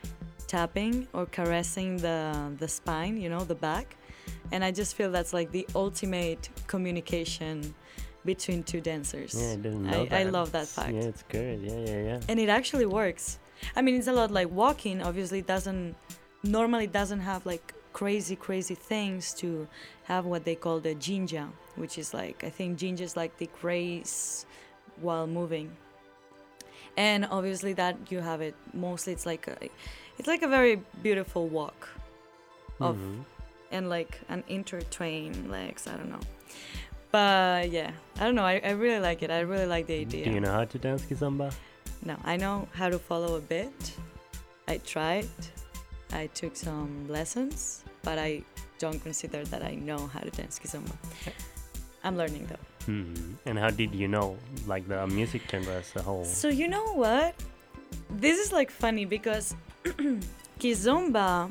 tapping 0.46 1.08
or 1.14 1.26
caressing 1.26 1.98
the 1.98 2.20
the 2.60 2.68
spine, 2.68 3.18
you 3.18 3.30
know, 3.34 3.44
the 3.44 3.60
back. 3.70 3.98
And 4.52 4.64
I 4.64 4.72
just 4.72 4.96
feel 4.96 5.12
that's 5.12 5.34
like 5.34 5.52
the 5.52 5.68
ultimate 5.76 6.50
communication 6.68 7.74
between 8.26 8.64
two 8.64 8.80
dancers. 8.82 9.36
yeah, 9.38 9.52
I 9.52 9.56
didn't 9.58 9.84
know 9.84 10.02
I, 10.02 10.06
that. 10.06 10.20
I 10.20 10.24
love 10.30 10.52
that 10.54 10.68
fact 10.68 10.94
Yeah, 10.94 11.02
it's 11.02 11.24
good. 11.24 11.60
Yeah, 11.62 11.80
yeah, 11.80 12.02
yeah. 12.04 12.20
and 12.30 12.40
it 12.40 12.50
actually 12.50 12.86
works 12.86 13.38
i 13.76 13.82
mean 13.82 13.96
it's 13.96 14.08
a 14.08 14.14
lot 14.14 14.32
like 14.32 14.50
walking 14.50 15.02
obviously 15.02 15.42
doesn't 15.42 15.96
normally 16.44 16.88
doesn't 16.88 17.20
have 17.20 17.46
like 17.46 17.74
crazy 17.92 18.36
crazy 18.36 18.76
things 18.76 19.34
to 19.34 19.68
have 20.04 20.26
what 20.26 20.44
they 20.46 20.56
call 20.56 20.80
the 20.80 20.96
ginga 20.96 21.48
which 21.76 21.98
is 21.98 22.14
like 22.14 22.44
i 22.44 22.50
think 22.50 22.78
ginga 22.80 23.02
is 23.02 23.16
like 23.18 23.38
the 23.38 23.50
grace 23.62 24.46
while 25.02 25.28
moving 25.28 25.70
and 26.98 27.26
obviously 27.30 27.74
that 27.74 27.96
you 28.10 28.20
have 28.20 28.42
it 28.42 28.56
mostly 28.74 29.12
it's 29.14 29.26
like 29.26 29.48
a, 29.48 29.58
it's 30.18 30.28
like 30.28 30.44
a 30.44 30.48
very 30.48 30.82
beautiful 31.02 31.48
walk 31.48 31.90
of 32.80 32.96
Mhm. 32.96 33.24
And 33.74 33.90
like 33.90 34.14
an 34.30 34.44
intertwine 34.48 35.36
legs 35.50 35.88
i 35.92 35.94
don't 35.98 36.10
know 36.10 36.24
but 37.12 37.70
yeah 37.70 37.92
i 38.20 38.24
don't 38.26 38.36
know 38.36 38.46
i, 38.46 38.62
I 38.64 38.72
really 38.72 39.00
like 39.00 39.22
it 39.26 39.30
i 39.32 39.42
really 39.42 39.66
like 39.66 39.86
the 39.88 40.00
idea 40.06 40.26
Do 40.26 40.32
you 40.32 40.40
know 40.40 40.52
how 40.60 40.66
to 40.66 40.78
dance 40.78 41.04
Kizomba? 41.04 41.52
no, 42.06 42.16
I 42.24 42.36
know 42.38 42.68
how 42.74 42.90
to 42.90 43.00
follow 43.00 43.36
a 43.38 43.40
bit. 43.56 43.72
I 44.68 44.76
tried. 44.84 45.30
I 46.12 46.28
took 46.36 46.56
some 46.56 47.08
lessons, 47.08 47.84
but 48.04 48.20
I 48.20 48.44
don't 48.78 49.00
consider 49.00 49.44
that 49.46 49.64
I 49.64 49.76
know 49.76 50.08
how 50.14 50.20
to 50.20 50.30
dance 50.30 50.60
kizomba. 50.60 50.92
I'm 52.04 52.18
learning 52.18 52.44
though. 52.52 52.66
hmm 52.92 53.40
And 53.48 53.56
how 53.58 53.70
did 53.72 53.96
you 53.96 54.08
know, 54.08 54.36
like 54.68 54.84
the 54.88 55.08
music 55.08 55.42
genre 55.50 55.76
as 55.80 55.96
a 55.96 56.02
whole? 56.04 56.26
So 56.26 56.50
you 56.50 56.68
know 56.68 56.88
what? 56.94 57.36
This 58.10 58.38
is 58.44 58.52
like 58.52 58.70
funny 58.70 59.06
because 59.06 59.56
kizomba 60.60 61.50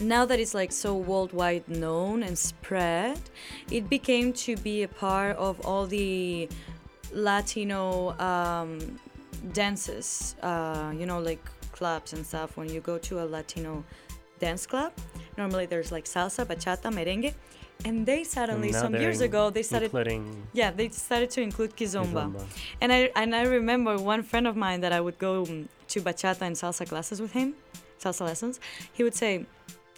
now 0.00 0.24
that 0.24 0.40
it's 0.40 0.54
like 0.54 0.72
so 0.72 0.96
worldwide 0.96 1.68
known 1.68 2.22
and 2.22 2.36
spread, 2.38 3.20
it 3.70 3.88
became 3.88 4.32
to 4.32 4.56
be 4.56 4.82
a 4.82 4.88
part 4.88 5.36
of 5.36 5.60
all 5.66 5.86
the 5.86 6.48
Latino 7.12 8.18
um, 8.18 8.78
dances, 9.52 10.34
uh, 10.42 10.92
you 10.96 11.06
know, 11.06 11.18
like 11.18 11.44
clubs 11.72 12.12
and 12.12 12.26
stuff. 12.26 12.56
When 12.56 12.68
you 12.68 12.80
go 12.80 12.98
to 12.98 13.22
a 13.22 13.26
Latino 13.26 13.84
dance 14.38 14.66
club, 14.66 14.92
normally 15.36 15.66
there's 15.66 15.92
like 15.92 16.04
salsa, 16.04 16.44
bachata, 16.46 16.90
merengue, 16.92 17.34
and 17.84 18.06
they 18.06 18.24
suddenly, 18.24 18.70
now 18.70 18.80
some 18.80 18.94
years 18.94 19.20
ago, 19.20 19.50
they 19.50 19.62
started, 19.62 19.86
including 19.86 20.46
yeah, 20.52 20.70
they 20.70 20.88
started 20.88 21.30
to 21.30 21.40
include 21.42 21.76
kizomba. 21.76 22.32
Kizomba. 22.32 22.44
And 22.80 22.92
I 22.92 23.10
and 23.16 23.34
I 23.34 23.42
remember 23.42 23.96
one 23.98 24.22
friend 24.22 24.46
of 24.46 24.56
mine 24.56 24.80
that 24.82 24.92
I 24.92 25.00
would 25.00 25.18
go 25.18 25.44
to 25.44 26.00
bachata 26.00 26.42
and 26.42 26.56
salsa 26.56 26.88
classes 26.88 27.20
with 27.20 27.32
him, 27.32 27.54
salsa 28.00 28.22
lessons. 28.22 28.60
He 28.92 29.02
would 29.02 29.14
say, 29.14 29.46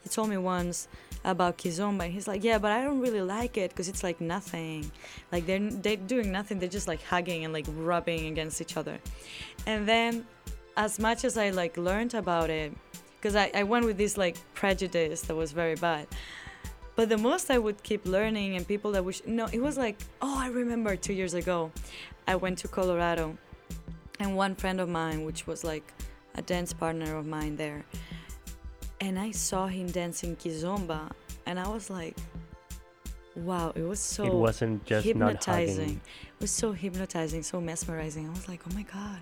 he 0.04 0.10
told 0.10 0.28
me 0.28 0.36
once 0.36 0.86
about 1.24 1.56
kizomba. 1.56 2.08
He's 2.08 2.28
like, 2.28 2.44
yeah, 2.44 2.58
but 2.58 2.70
I 2.70 2.84
don't 2.84 3.00
really 3.00 3.22
like 3.22 3.56
it 3.56 3.70
because 3.70 3.88
it's 3.88 4.02
like 4.02 4.20
nothing. 4.20 4.90
Like 5.32 5.46
they're 5.46 5.58
they're 5.58 5.96
doing 5.96 6.30
nothing. 6.30 6.58
They're 6.58 6.68
just 6.68 6.86
like 6.86 7.02
hugging 7.02 7.44
and 7.44 7.52
like 7.52 7.66
rubbing 7.74 8.26
against 8.26 8.60
each 8.60 8.76
other. 8.76 9.00
And 9.66 9.88
then, 9.88 10.26
as 10.76 10.98
much 10.98 11.24
as 11.24 11.36
I 11.38 11.50
like 11.50 11.76
learned 11.78 12.14
about 12.14 12.50
it, 12.50 12.72
because 13.16 13.34
I, 13.34 13.50
I 13.54 13.62
went 13.62 13.86
with 13.86 13.96
this 13.96 14.18
like 14.18 14.36
prejudice 14.52 15.22
that 15.22 15.34
was 15.34 15.52
very 15.52 15.76
bad. 15.76 16.06
But 16.96 17.08
the 17.08 17.18
most 17.18 17.50
I 17.50 17.58
would 17.58 17.82
keep 17.82 18.06
learning, 18.06 18.54
and 18.56 18.68
people 18.68 18.92
that 18.92 19.04
wish 19.04 19.22
no, 19.26 19.46
it 19.50 19.60
was 19.60 19.78
like, 19.78 19.96
oh, 20.20 20.38
I 20.38 20.48
remember 20.48 20.94
two 20.96 21.14
years 21.14 21.34
ago, 21.34 21.72
I 22.28 22.36
went 22.36 22.58
to 22.58 22.68
Colorado, 22.68 23.36
and 24.20 24.36
one 24.36 24.54
friend 24.54 24.80
of 24.80 24.88
mine, 24.88 25.24
which 25.24 25.46
was 25.46 25.64
like 25.64 25.92
a 26.36 26.42
dance 26.42 26.72
partner 26.72 27.16
of 27.16 27.26
mine 27.26 27.56
there, 27.56 27.84
and 29.04 29.18
I 29.18 29.30
saw 29.32 29.66
him 29.66 29.86
dancing 29.88 30.34
kizomba, 30.36 31.10
and 31.46 31.60
I 31.60 31.68
was 31.68 31.90
like, 31.90 32.16
wow, 33.36 33.72
it 33.74 33.82
was 33.82 34.00
so 34.00 34.24
it 34.24 34.32
wasn't 34.32 34.84
just 34.86 35.04
hypnotizing. 35.04 36.00
It 36.34 36.40
was 36.40 36.50
so 36.50 36.72
hypnotizing, 36.72 37.42
so 37.42 37.60
mesmerizing. 37.60 38.26
I 38.26 38.30
was 38.30 38.48
like, 38.48 38.62
oh 38.68 38.74
my 38.74 38.82
god, 38.82 39.20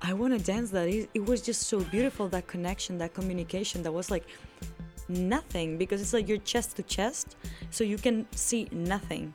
I 0.00 0.12
want 0.14 0.38
to 0.38 0.44
dance 0.52 0.70
that. 0.70 0.86
It, 0.88 1.10
it 1.12 1.24
was 1.26 1.42
just 1.42 1.62
so 1.62 1.80
beautiful 1.80 2.28
that 2.28 2.46
connection, 2.46 2.98
that 2.98 3.14
communication. 3.14 3.82
That 3.82 3.92
was 3.92 4.10
like 4.12 4.26
nothing 5.08 5.76
because 5.76 6.00
it's 6.00 6.12
like 6.12 6.28
you're 6.28 6.38
chest 6.52 6.76
to 6.76 6.82
chest, 6.84 7.36
so 7.70 7.82
you 7.82 7.98
can 7.98 8.26
see 8.32 8.68
nothing. 8.70 9.34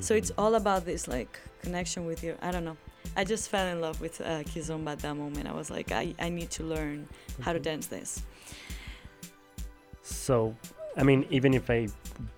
So 0.00 0.14
it's 0.14 0.30
Mm-hmm. 0.32 0.40
all 0.40 0.54
about 0.56 0.84
this 0.84 1.06
like 1.06 1.38
connection 1.62 2.06
with 2.06 2.24
you. 2.24 2.36
I 2.42 2.50
don't 2.50 2.64
know. 2.64 2.76
I 3.16 3.24
just 3.24 3.48
fell 3.50 3.66
in 3.66 3.80
love 3.80 4.00
with 4.00 4.20
uh, 4.20 4.42
kizomba 4.44 4.92
at 4.92 4.98
that 5.00 5.14
moment. 5.16 5.46
I 5.46 5.52
was 5.52 5.70
like, 5.70 5.92
I, 5.92 6.14
I 6.18 6.28
need 6.30 6.50
to 6.52 6.64
learn 6.64 7.08
how 7.40 7.52
to 7.52 7.58
Mhm. 7.60 7.62
dance 7.62 7.86
this. 7.86 8.22
So, 10.02 10.54
I 10.96 11.02
mean, 11.02 11.26
even 11.30 11.54
if 11.54 11.70
I 11.70 11.88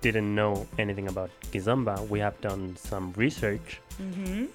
didn't 0.01 0.35
know 0.35 0.67
anything 0.79 1.09
about 1.09 1.31
Kizomba, 1.53 2.07
we 2.09 2.19
have 2.21 2.41
done 2.41 2.77
some 2.77 3.13
research 3.17 3.81
Mm-hmm. 4.01 4.47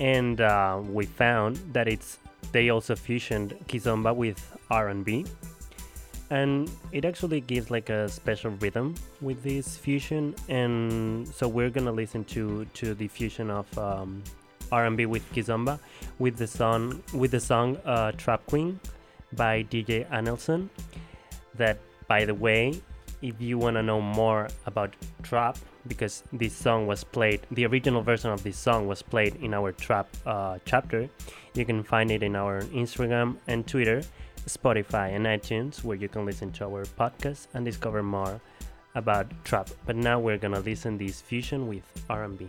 and 0.00 0.40
uh, 0.40 0.80
we 0.88 1.06
found 1.06 1.56
that 1.72 1.88
it's 1.88 2.18
they 2.52 2.70
also 2.70 2.94
fusioned 2.96 3.54
Kizomba 3.68 4.14
with 4.14 4.38
R&B, 4.70 5.26
and 6.30 6.70
it 6.92 7.04
actually 7.04 7.40
gives 7.40 7.70
like 7.70 7.90
a 7.90 8.08
special 8.08 8.52
rhythm 8.60 8.94
with 9.20 9.42
this 9.42 9.76
fusion. 9.76 10.34
And 10.48 11.26
so 11.28 11.48
we're 11.48 11.70
gonna 11.70 11.92
listen 11.92 12.24
to 12.36 12.64
to 12.74 12.94
the 12.94 13.08
fusion 13.08 13.50
of 13.50 13.66
um, 13.78 14.22
R&B 14.72 15.06
with 15.06 15.30
Kizomba 15.32 15.78
with 16.18 16.36
the 16.36 16.46
song 16.46 17.02
with 17.12 17.30
the 17.30 17.40
song 17.40 17.76
uh, 17.84 18.12
Trap 18.12 18.46
Queen 18.46 18.80
by 19.32 19.64
DJ 19.64 20.08
Anelson. 20.10 20.68
That, 21.54 21.78
by 22.06 22.24
the 22.24 22.34
way, 22.34 22.80
if 23.22 23.40
you 23.40 23.58
want 23.58 23.76
to 23.76 23.82
know 23.82 24.00
more 24.00 24.48
about 24.66 24.94
trap 25.22 25.56
because 25.86 26.22
this 26.32 26.52
song 26.52 26.86
was 26.86 27.02
played 27.02 27.40
the 27.50 27.66
original 27.66 28.02
version 28.02 28.30
of 28.30 28.42
this 28.42 28.56
song 28.56 28.86
was 28.86 29.02
played 29.02 29.34
in 29.36 29.54
our 29.54 29.72
trap 29.72 30.08
uh, 30.26 30.58
chapter 30.64 31.08
you 31.54 31.64
can 31.64 31.82
find 31.82 32.10
it 32.10 32.22
in 32.22 32.36
our 32.36 32.62
instagram 32.74 33.36
and 33.48 33.66
twitter 33.66 34.02
spotify 34.46 35.14
and 35.14 35.26
itunes 35.26 35.82
where 35.82 35.96
you 35.96 36.08
can 36.08 36.24
listen 36.24 36.52
to 36.52 36.64
our 36.64 36.84
podcast 36.84 37.48
and 37.54 37.64
discover 37.64 38.02
more 38.02 38.40
about 38.94 39.26
trap 39.44 39.68
but 39.84 39.96
now 39.96 40.18
we're 40.18 40.38
gonna 40.38 40.60
listen 40.60 40.96
this 40.96 41.20
fusion 41.20 41.66
with 41.66 41.82
r&b 42.08 42.46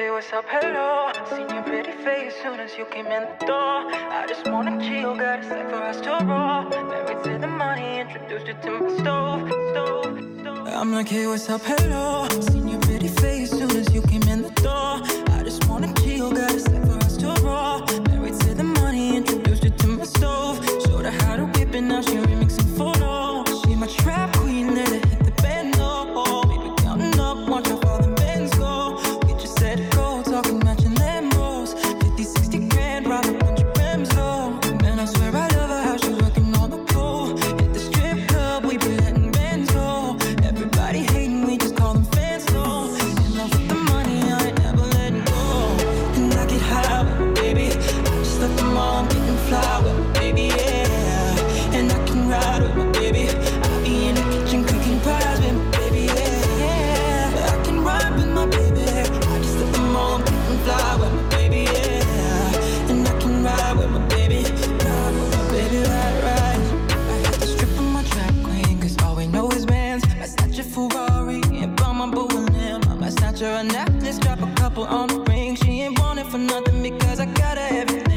Hey, 0.00 0.10
what's 0.10 0.32
up, 0.32 0.46
hello. 0.48 1.12
Seen 1.28 1.46
your 1.50 1.62
pretty 1.62 1.92
face 1.92 2.32
soon 2.42 2.58
as 2.58 2.74
you 2.78 2.86
came 2.86 3.04
in 3.08 3.22
the 3.38 3.44
door. 3.44 3.84
I 4.18 4.24
just 4.26 4.48
wanna 4.48 4.82
chill, 4.82 5.14
got 5.14 5.40
a 5.40 5.42
set 5.42 5.68
for 5.68 5.76
us 5.76 6.00
to 6.00 6.12
roll. 6.24 6.62
Married 6.88 7.22
to 7.24 7.38
the 7.38 7.46
money, 7.46 8.00
introduced 8.00 8.46
you 8.46 8.54
to 8.62 8.70
my 8.80 8.96
stove, 8.96 9.46
stove, 9.72 10.18
stove. 10.40 10.68
I'm 10.68 10.90
like, 10.94 11.10
hey, 11.10 11.26
what's 11.26 11.50
up, 11.50 11.60
hello. 11.60 12.26
Seen 12.40 12.68
your 12.68 12.80
pretty 12.80 13.08
face 13.08 13.50
soon 13.50 13.72
as 13.72 13.92
you 13.92 14.00
came 14.00 14.22
in. 14.22 14.29
out 73.30 73.42
an 73.42 73.68
necklace, 73.68 74.18
drop 74.18 74.42
a 74.42 74.52
couple 74.54 74.84
on 74.84 75.06
the 75.08 75.20
ring. 75.20 75.54
She 75.54 75.82
ain't 75.82 75.98
want 76.00 76.18
it 76.18 76.26
for 76.26 76.38
nothing 76.38 76.82
because 76.82 77.20
I 77.20 77.26
got 77.26 77.58
her 77.58 77.68
everything. 77.70 78.09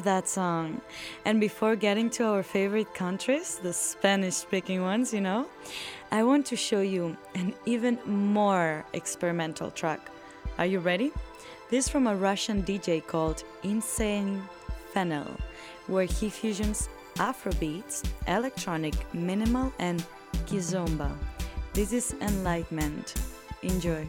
love 0.00 0.04
that 0.04 0.28
song. 0.28 0.80
And 1.26 1.40
before 1.40 1.76
getting 1.76 2.08
to 2.10 2.24
our 2.24 2.42
favorite 2.42 2.94
countries, 2.94 3.60
the 3.62 3.72
Spanish 3.72 4.34
speaking 4.34 4.82
ones, 4.82 5.12
you 5.12 5.20
know, 5.20 5.46
I 6.10 6.22
want 6.22 6.46
to 6.46 6.56
show 6.56 6.80
you 6.80 7.16
an 7.34 7.52
even 7.66 7.98
more 8.06 8.84
experimental 8.94 9.70
track. 9.70 10.00
Are 10.58 10.66
you 10.66 10.78
ready? 10.78 11.12
This 11.70 11.88
from 11.88 12.06
a 12.06 12.16
Russian 12.16 12.62
DJ 12.62 13.06
called 13.06 13.44
Insane 13.62 14.42
Fennel, 14.92 15.28
where 15.86 16.06
he 16.06 16.30
fusions 16.30 16.88
Afrobeats, 17.16 18.02
electronic, 18.26 18.94
minimal, 19.12 19.72
and 19.78 20.02
kizomba. 20.46 21.10
This 21.74 21.92
is 21.92 22.14
Enlightenment. 22.22 23.14
Enjoy. 23.62 24.06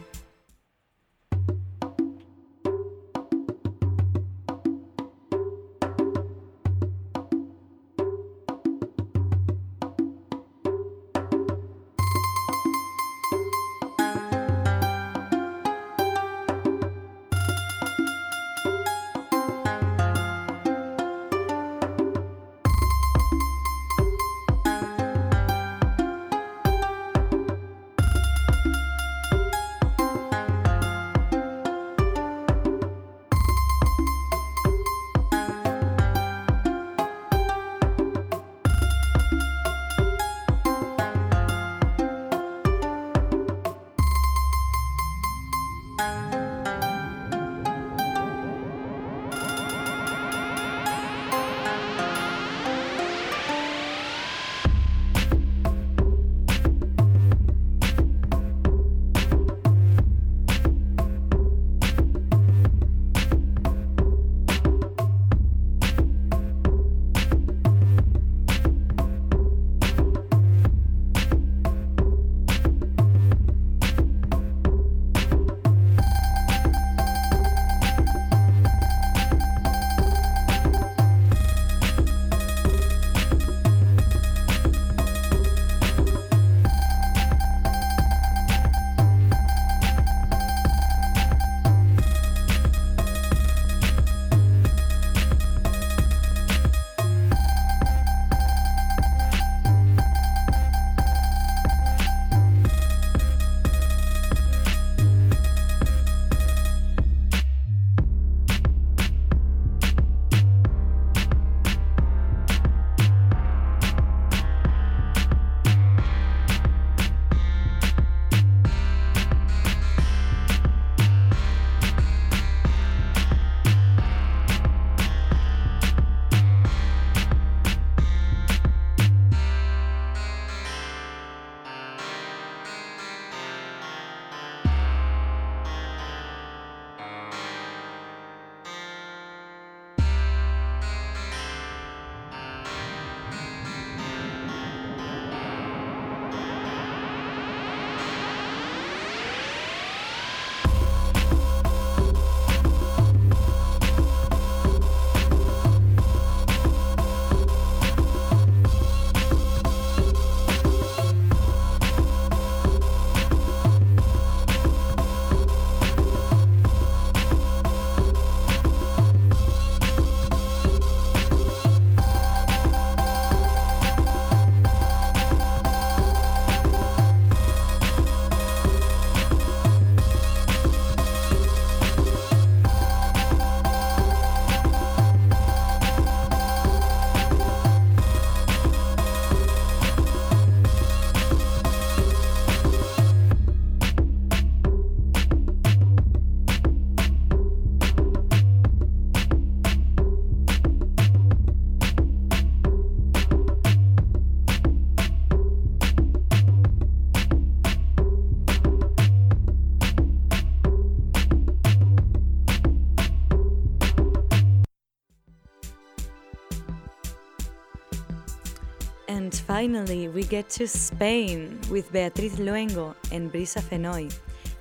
Finally, 219.62 220.08
we 220.08 220.24
get 220.24 220.48
to 220.50 220.66
Spain 220.66 221.56
with 221.70 221.92
Beatriz 221.92 222.34
Luengo 222.34 222.96
and 223.12 223.32
Brisa 223.32 223.62
Fenoy, 223.62 224.12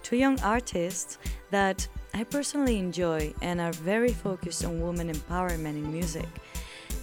two 0.03 0.15
young 0.15 0.39
artists 0.41 1.17
that 1.49 1.87
I 2.13 2.23
personally 2.23 2.77
enjoy 2.77 3.33
and 3.41 3.59
are 3.59 3.71
very 3.71 4.13
focused 4.13 4.63
on 4.63 4.79
women 4.79 5.11
empowerment 5.11 5.77
in 5.81 5.91
music. 5.91 6.29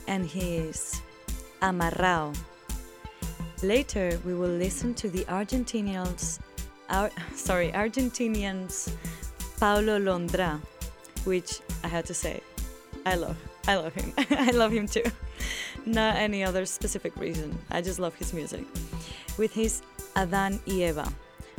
And 0.06 0.24
he 0.24 0.58
is 0.58 1.02
Amarrao. 1.60 2.36
Later, 3.64 4.16
we 4.24 4.32
will 4.32 4.56
listen 4.64 4.94
to 4.94 5.08
the 5.08 5.24
Argentinians, 5.24 6.38
Ar- 6.90 7.10
sorry, 7.34 7.72
Argentinians 7.72 8.92
Paulo 9.58 9.98
Londra, 9.98 10.60
which 11.24 11.62
I 11.82 11.88
had 11.88 12.06
to 12.06 12.14
say, 12.14 12.42
I 13.04 13.16
love. 13.16 13.36
I 13.66 13.74
love 13.74 13.94
him. 13.94 14.12
I 14.30 14.52
love 14.52 14.70
him 14.70 14.86
too. 14.86 15.10
Not 15.88 16.16
any 16.16 16.44
other 16.44 16.66
specific 16.66 17.16
reason. 17.16 17.56
I 17.70 17.80
just 17.80 17.98
love 17.98 18.14
his 18.14 18.34
music. 18.34 18.66
With 19.38 19.54
his 19.54 19.80
Adan 20.14 20.60
y 20.66 20.84
Eva. 20.84 21.10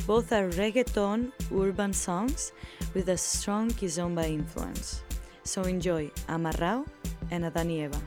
Both 0.06 0.32
are 0.32 0.50
reggaeton 0.50 1.32
urban 1.52 1.94
songs 1.94 2.52
with 2.94 3.10
a 3.10 3.18
strong 3.18 3.72
kizomba 3.72 4.30
influence. 4.30 5.02
So 5.44 5.64
enjoy 5.64 6.12
Amarrao 6.28 6.86
and 7.32 7.46
Adan 7.46 7.70
y 7.70 7.86
Eva. 7.86 8.00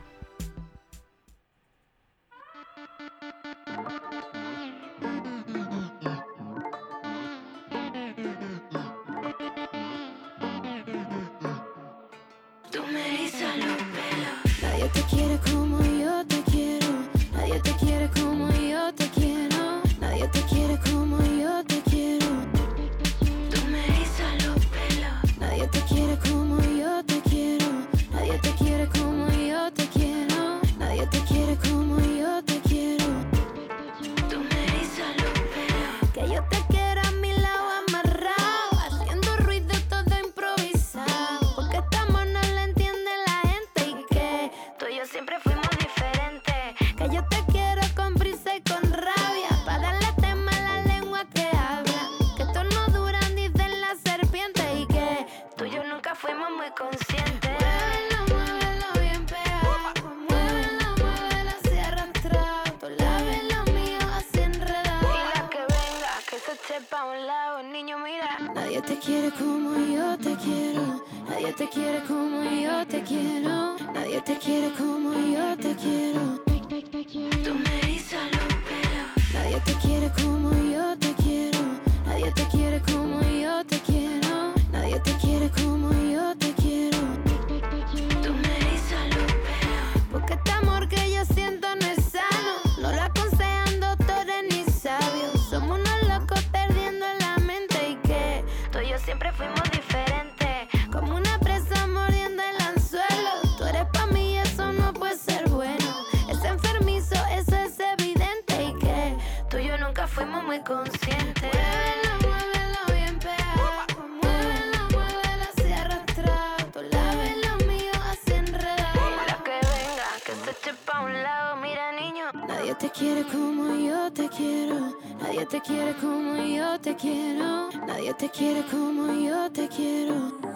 Fuimos 110.13 110.43
muy 110.43 110.59
conscientes. 110.59 111.51
Muévelo, 111.51 112.11
muévelo 112.21 112.81
bien 112.93 113.17
pegado. 113.17 113.85
Muévelo, 114.21 114.79
muévelo 114.91 115.43
así 115.51 115.73
arrastrado. 115.73 116.83
Y 116.83 117.45
lo 117.45 117.55
mío 117.65 117.91
así 118.11 118.33
enredado. 118.33 118.99
Y 119.09 119.27
la 119.27 119.37
que 119.43 119.57
venga, 119.73 120.07
que 120.25 120.33
se 120.35 120.51
eche 120.51 120.73
pa' 120.85 121.01
un 121.01 121.13
lado. 121.13 121.55
Mira, 121.57 121.91
niño. 121.93 122.25
Nadie 122.47 122.75
te 122.75 122.89
quiere 122.91 123.23
como 123.23 123.75
yo 123.75 124.13
te 124.13 124.29
quiero. 124.29 124.95
Nadie 125.19 125.45
te 125.47 125.61
quiere 125.61 125.93
como 125.95 126.35
yo 126.35 126.79
te 126.79 126.95
quiero. 126.95 127.69
Nadie 127.87 128.13
te 128.13 128.29
quiere 128.29 128.63
como 128.65 129.11
yo 129.13 129.51
te 129.51 129.67
quiero. 129.67 130.52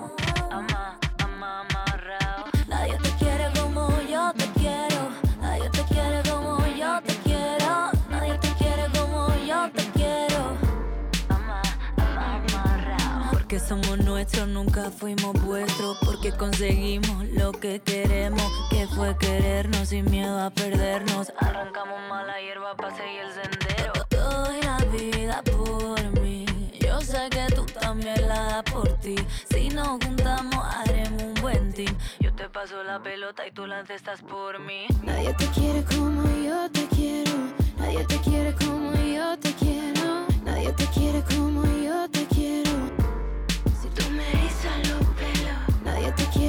Somos 13.60 13.98
nuestros, 13.98 14.48
nunca 14.48 14.92
fuimos 14.92 15.34
vuestros. 15.44 15.98
Porque 16.06 16.32
conseguimos 16.32 17.26
lo 17.30 17.52
que 17.52 17.82
queremos, 17.82 18.44
que 18.70 18.88
fue 18.88 19.18
querernos 19.18 19.90
sin 19.90 20.10
miedo 20.10 20.40
a 20.40 20.50
perdernos. 20.52 21.34
Arrancamos 21.38 22.00
mala 22.08 22.40
hierba 22.40 22.76
pa' 22.78 22.96
seguir 22.96 23.22
el 23.22 23.34
sendero. 23.34 23.94
Doy 24.10 24.62
la 24.62 24.78
vida 24.92 25.42
por 25.44 26.22
mí. 26.22 26.46
Yo 26.80 27.02
sé 27.02 27.30
que 27.30 27.48
tú 27.54 27.66
también 27.66 28.28
la 28.28 28.42
das 28.44 28.64
por 28.72 28.88
ti. 29.00 29.16
Si 29.50 29.70
nos 29.70 29.88
juntamos, 30.04 30.64
haremos 30.76 31.24
un 31.24 31.34
buen 31.42 31.74
team. 31.74 31.94
Yo 32.20 32.34
te 32.34 32.48
paso 32.50 32.84
la 32.84 33.02
pelota 33.02 33.46
y 33.48 33.52
tú 33.52 33.66
la 33.66 33.82
estás 33.82 34.22
por 34.22 34.60
mí. 34.60 34.86
Nadie 35.04 35.34
te 35.34 35.48
quiere 35.48 35.84
como 35.84 36.24
yo 36.42 36.70
te 36.72 36.88
quiero. 36.96 37.32
Nadie 37.80 38.06
te 38.06 38.18
quiere 38.20 38.54
como 38.54 38.94
yo 38.94 39.38
te 39.40 39.52
quiero. 39.54 40.26
Nadie 40.46 40.72
te 40.74 40.86
quiere 40.86 41.22
como 41.24 41.66
yo 41.66 42.10
te 42.10 42.26
quiero. 42.28 42.97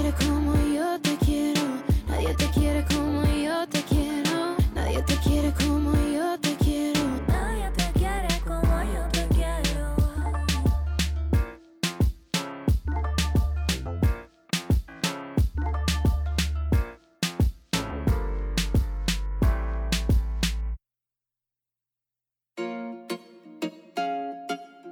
Quiere 0.00 0.14
como 0.14 0.54
yo 0.54 1.00
te 1.00 1.16
quiero. 1.16 1.62
Nadie 2.06 2.34
te 2.34 2.46
quiere 2.50 2.84
como 2.84 3.24
yo 3.24 3.66
te 3.68 3.82
quiero. 3.82 4.56
Nadie 4.74 5.02
te 5.02 5.16
quiere 5.16 5.52
como 5.54 5.92
yo 5.92 6.38
te 6.38 6.54
quiero. 6.56 7.00
Nadie 7.26 7.70
te 7.76 7.92
quiere 7.98 8.40
como 8.46 8.82
yo 8.94 9.08
te 9.10 9.26
quiero. 9.34 9.96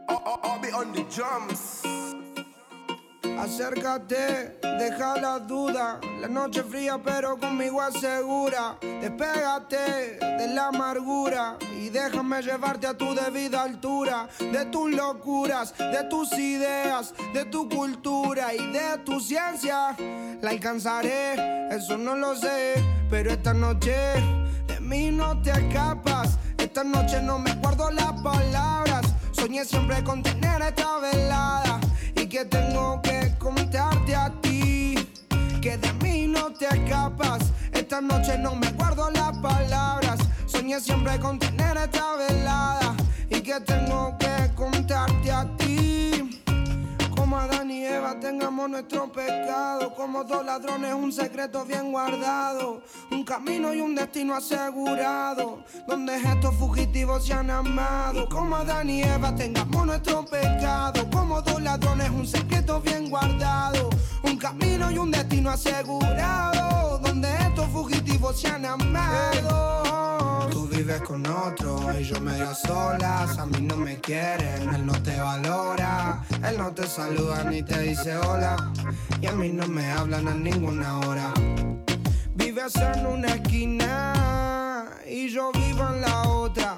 I'll, 0.09 0.22
I'll, 0.26 0.40
I'll 0.42 0.61
be 0.61 0.70
on 0.72 0.92
the 0.92 1.04
drums. 1.14 1.76
Acércate, 3.47 4.59
deja 4.61 5.20
la 5.20 5.38
duda. 5.38 6.01
La 6.20 6.26
noche 6.26 6.64
fría, 6.64 6.99
pero 6.99 7.38
conmigo 7.38 7.80
asegura. 7.80 8.76
Despégate 8.82 10.18
de 10.18 10.49
la 10.49 10.66
amargura 10.66 11.57
y 11.80 11.88
déjame 11.88 12.42
llevarte 12.42 12.88
a 12.88 12.94
tu 12.99 13.14
debida 13.14 13.62
altura. 13.62 14.28
De 14.40 14.64
tus 14.64 14.90
locuras, 14.90 15.72
de 15.78 16.03
tus 16.11 16.32
ideas, 16.32 17.14
de 17.32 17.44
tu 17.44 17.68
cultura 17.68 18.53
y 18.53 18.72
de 18.72 18.99
tu 19.05 19.20
ciencia. 19.20 19.94
La 20.42 20.51
alcanzaré, 20.51 21.68
eso 21.70 21.97
no 21.97 22.16
lo 22.16 22.34
sé. 22.34 22.74
Pero 23.09 23.30
esta 23.30 23.55
noche 23.55 23.94
de 24.66 24.80
mí 24.80 25.12
no 25.12 25.40
te 25.40 25.53
escapas. 25.53 26.36
Esta 26.59 26.82
noche 26.82 27.22
no 27.22 27.38
me 27.38 27.55
guardo 27.55 27.92
las 27.92 28.12
palabras. 28.22 29.07
Soñé 29.30 29.64
siempre 29.64 30.03
con 30.03 30.20
tener 30.24 30.62
esta 30.62 30.99
velada 30.99 31.80
que 32.37 32.45
tengo 32.45 33.01
que 33.01 33.32
contarte 33.39 34.14
a 34.14 34.30
ti 34.43 34.95
que 35.62 35.78
de 35.78 35.91
mí 36.03 36.26
no 36.26 36.53
te 36.53 36.66
escapas. 36.66 37.51
Esta 37.72 38.03
noche 38.03 38.37
no 38.37 38.55
me 38.55 38.70
guardo 38.72 39.11
las 39.11 39.39
palabras. 39.39 40.18
Soñé 40.45 40.78
siempre 40.78 41.18
con 41.18 41.39
tener 41.39 41.78
esta 41.78 42.14
velada 42.16 42.95
y 43.30 43.41
que 43.41 43.59
tengo 43.61 44.18
que 44.18 44.55
contarte 44.55 45.32
a 45.32 45.47
ti 45.57 46.43
como 47.27 47.39
Adán 47.39 47.72
y 47.72 47.85
Eva. 47.85 48.20
Tengamos 48.20 48.70
nuestro 48.70 49.11
pecado. 49.11 49.93
Como 49.97 50.22
dos 50.22 50.47
ladrones, 50.47 50.95
un 50.95 51.12
secreto 51.12 51.64
bien 51.64 51.91
guardado. 51.91 52.83
Un 53.11 53.24
camino 53.24 53.74
y 53.74 53.81
un 53.81 53.97
destino 53.97 54.37
asegurado. 54.37 55.64
Donde 55.89 56.14
estos 56.14 56.55
fugitivos 56.55 57.27
se 57.27 57.33
han 57.35 57.51
amado. 57.51 58.29
Como 58.29 58.55
Adán 58.55 58.89
y 58.91 59.03
Eva 59.03 59.35
tengamos 59.35 59.87
nuestro 59.87 60.24
pecado. 60.24 61.11
Como 61.11 61.43
dos 61.43 61.61
ladrones, 61.61 62.11
un 62.11 62.29
secreto 62.29 62.81
bien 62.81 63.11
guardado. 63.11 63.91
Un 64.22 64.37
camino 64.37 64.93
y 64.93 64.99
un 64.99 65.11
destino 65.11 65.51
asegurado. 65.51 66.99
Donde 67.01 67.29
estos 67.39 67.66
fugitivos 67.70 68.41
se 68.41 68.47
han 68.47 68.66
amado. 68.66 70.36
Tú 70.51 70.68
vives 70.68 71.01
con 71.03 71.26
otro 71.26 71.88
y 71.99 72.05
yo 72.05 72.20
medio 72.20 72.55
solas. 72.55 73.38
A 73.38 73.47
mí 73.47 73.61
no 73.61 73.76
me 73.76 73.99
quieren, 73.99 74.74
él 74.74 74.86
no 74.86 74.92
te 75.03 75.20
valora. 75.20 76.22
Él 76.49 76.59
no 76.59 76.72
te 76.72 76.86
saluda 76.86 77.44
ni 77.44 77.62
te 77.62 77.80
dice 77.80 78.16
hola. 78.16 78.72
Y 79.20 79.26
a 79.26 79.32
mí 79.32 79.49
no 79.51 79.66
me 79.66 79.90
hablan 79.90 80.28
a 80.28 80.34
ninguna 80.34 80.99
hora. 81.01 81.32
Vives 82.34 82.76
en 82.76 83.07
una 83.07 83.28
esquina 83.28 84.90
y 85.09 85.28
yo 85.28 85.51
vivo 85.53 85.88
en 85.88 86.01
la 86.01 86.22
otra. 86.28 86.76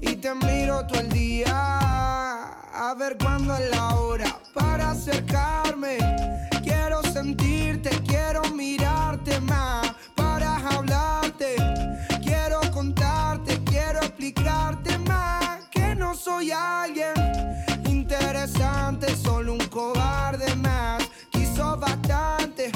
Y 0.00 0.16
te 0.16 0.34
miro 0.34 0.86
todo 0.86 1.00
el 1.00 1.08
día 1.10 1.54
a 2.74 2.94
ver 2.98 3.16
cuándo 3.18 3.54
es 3.56 3.70
la 3.70 3.94
hora 3.94 4.38
para 4.52 4.90
acercarme. 4.90 5.98
Quiero 6.62 7.02
sentirte, 7.02 7.90
quiero 8.06 8.42
mirarte 8.50 9.40
más 9.40 9.94
para 10.14 10.56
hablarte. 10.56 11.56
Quiero 13.66 14.00
explicarte 14.00 14.98
más 14.98 15.64
que 15.70 15.94
no 15.94 16.14
soy 16.14 16.50
alguien 16.50 17.12
interesante, 17.88 19.14
solo 19.16 19.54
un 19.54 19.66
cobarde 19.68 20.54
más. 20.56 21.02
Quiso 21.30 21.76
bastante 21.76 22.70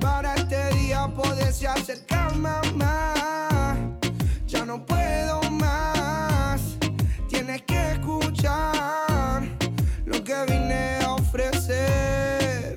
para 0.00 0.34
este 0.36 0.70
día 0.74 1.08
poderse 1.08 1.66
acercar 1.66 2.34
más. 2.36 3.76
Ya 4.46 4.64
no 4.64 4.84
puedo 4.86 5.42
más, 5.50 6.60
tienes 7.28 7.62
que 7.62 7.92
escuchar 7.92 9.42
lo 10.04 10.22
que 10.22 10.44
vine 10.46 10.98
a 11.04 11.14
ofrecer. 11.14 12.76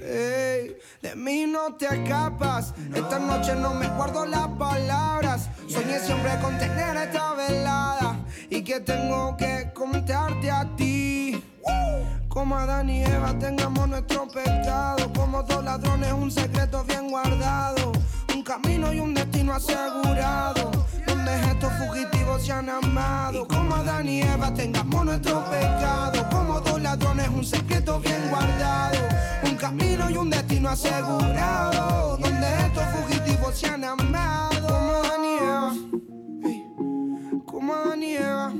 De 1.01 1.15
mí 1.15 1.45
no 1.45 1.75
te 1.75 1.85
escapas, 1.85 2.73
esta 2.93 3.19
noche 3.19 3.55
no 3.55 3.73
me 3.73 3.87
guardo 3.89 4.25
las 4.25 4.47
palabras. 4.47 5.49
Soñé 5.67 5.99
siempre 5.99 6.31
con 6.41 6.57
tener 6.57 6.95
esta 6.95 7.33
velada 7.33 8.19
y 8.49 8.61
que 8.61 8.79
tengo 8.79 9.35
que 9.35 9.71
contarte 9.73 10.51
a 10.51 10.63
ti. 10.75 11.43
Como 12.29 12.55
Adán 12.55 12.89
y 12.89 13.03
Eva 13.03 13.33
tengamos 13.39 13.87
nuestro 13.87 14.27
pecado, 14.27 15.11
como 15.13 15.41
dos 15.43 15.63
ladrones 15.63 16.11
un 16.13 16.29
secreto 16.29 16.83
bien 16.83 17.09
guardado, 17.09 17.91
un 18.33 18.43
camino 18.43 18.93
y 18.93 18.99
un 18.99 19.13
destino 19.13 19.53
asegurado, 19.53 20.71
donde 21.07 21.33
estos 21.33 21.73
fugitivos 21.73 22.45
se 22.45 22.51
han 22.51 22.69
amado. 22.69 23.47
Como 23.47 23.75
Adán 23.75 24.07
y 24.07 24.21
Eva 24.21 24.53
tengamos 24.53 25.05
nuestro 25.05 25.43
pecado, 25.49 26.29
como 26.29 26.59
dos 26.61 26.81
ladrones 26.81 27.29
un 27.29 27.43
secreto 27.43 27.99
bien 27.99 28.29
guardado, 28.29 28.99
un 29.43 29.55
camino 29.55 30.09
y 30.09 30.17
un 30.17 30.29
destino 30.29 30.69
asegurado, 30.69 32.17
donde 32.17 32.47
estos 32.65 32.83
fugitivos 32.93 33.57
se 33.57 33.67
han 33.67 33.83
amado. 33.83 34.54
Como 37.65 37.77
Adán 37.77 38.03
y 38.03 38.13
Eva, 38.13 38.53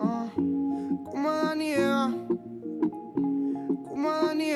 ah, 0.00 0.26
como 0.36 1.30
Adán 1.30 1.62
y 1.62 1.72
como 3.88 4.10
Adán 4.10 4.40
y. 4.42 4.52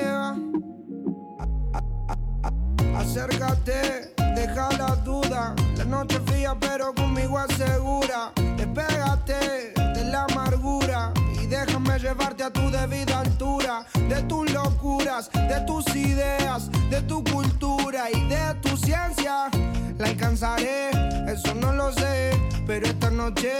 Acércate, 2.95 4.13
deja 4.35 4.69
la 4.77 4.95
duda. 4.97 5.55
La 5.75 5.85
noche 5.85 6.19
fría, 6.27 6.55
pero 6.59 6.93
conmigo 6.93 7.39
asegura. 7.39 8.31
Despégate 8.57 9.73
de 9.73 10.03
la 10.03 10.25
amargura 10.25 11.11
déjame 11.49 11.99
llevarte 11.99 12.43
a 12.43 12.51
tu 12.51 12.69
debida 12.69 13.19
altura. 13.19 13.85
De 14.07 14.21
tus 14.23 14.51
locuras, 14.51 15.29
de 15.31 15.59
tus 15.65 15.85
ideas, 15.95 16.69
de 16.89 17.01
tu 17.01 17.23
cultura 17.23 18.09
y 18.11 18.29
de 18.29 18.53
tu 18.61 18.77
ciencia. 18.77 19.49
La 19.97 20.07
alcanzaré, 20.07 20.89
eso 21.27 21.53
no 21.55 21.73
lo 21.73 21.91
sé, 21.91 22.31
pero 22.65 22.85
esta 22.87 23.09
noche. 23.09 23.51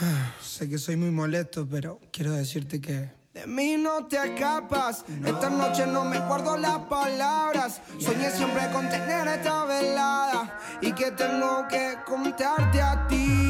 Sé 0.42 0.68
que 0.68 0.78
soy 0.78 0.96
muy 0.96 1.10
molesto, 1.10 1.66
pero 1.70 2.00
quiero 2.12 2.32
decirte 2.32 2.80
que 2.80 3.20
de 3.32 3.46
mí 3.46 3.76
no 3.76 4.06
te 4.06 4.16
escapas. 4.16 5.04
Esta 5.24 5.48
noche 5.48 5.86
no 5.86 6.04
me 6.04 6.18
guardo 6.18 6.56
las 6.56 6.78
palabras. 6.80 7.80
Soñé 7.98 8.30
siempre 8.30 8.68
con 8.72 8.88
tener 8.88 9.28
esta 9.28 9.64
velada 9.64 10.58
y 10.80 10.92
que 10.92 11.12
tengo 11.12 11.66
que 11.68 11.96
contarte 12.04 12.82
a 12.82 13.06
ti. 13.06 13.49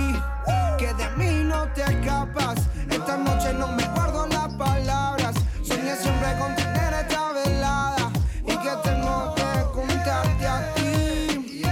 Que 0.78 0.92
de 0.94 1.08
mí 1.16 1.44
no 1.44 1.66
te 1.72 1.82
escapas. 1.82 2.58
Esta 2.90 3.16
noche 3.16 3.52
no 3.52 3.68
me 3.68 3.86
guardo 3.88 4.26
las 4.26 4.48
palabras. 4.54 5.34
Soñé 5.62 5.94
siempre 5.96 6.36
con 6.38 6.54
tener 6.56 6.92
esta 6.94 7.32
velada 7.32 8.10
y 8.46 8.56
que 8.56 8.70
tengo 8.82 9.34
que 9.34 9.64
contarte 9.74 10.46
a 10.46 10.74
ti. 10.74 11.62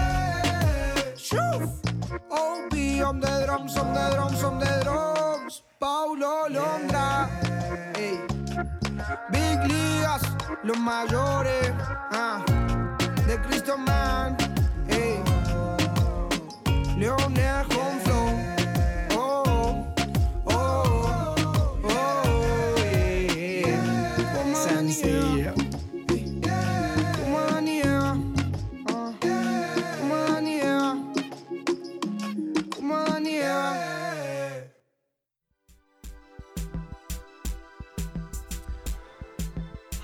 Oh, 2.31 2.69
be 2.71 3.03
on 3.03 3.21
the 3.21 3.45
drums, 3.47 3.77
on 3.77 3.93
the 3.95 4.11
drums, 4.15 4.43
on 4.45 4.59
the 4.59 4.81
drums. 4.85 5.63
Paulo 5.79 6.49
Londra. 6.49 7.29
Ey. 7.97 8.21
Big 9.31 9.59
Ligas, 9.67 10.23
los 10.63 10.79
mayores. 10.79 11.73
Ah. 12.13 12.45
De 13.27 13.41
Cristo 13.43 13.77
Man. 13.79 14.37
Ey. 14.89 15.23
Leonel 16.97 17.65
Home 17.73 18.08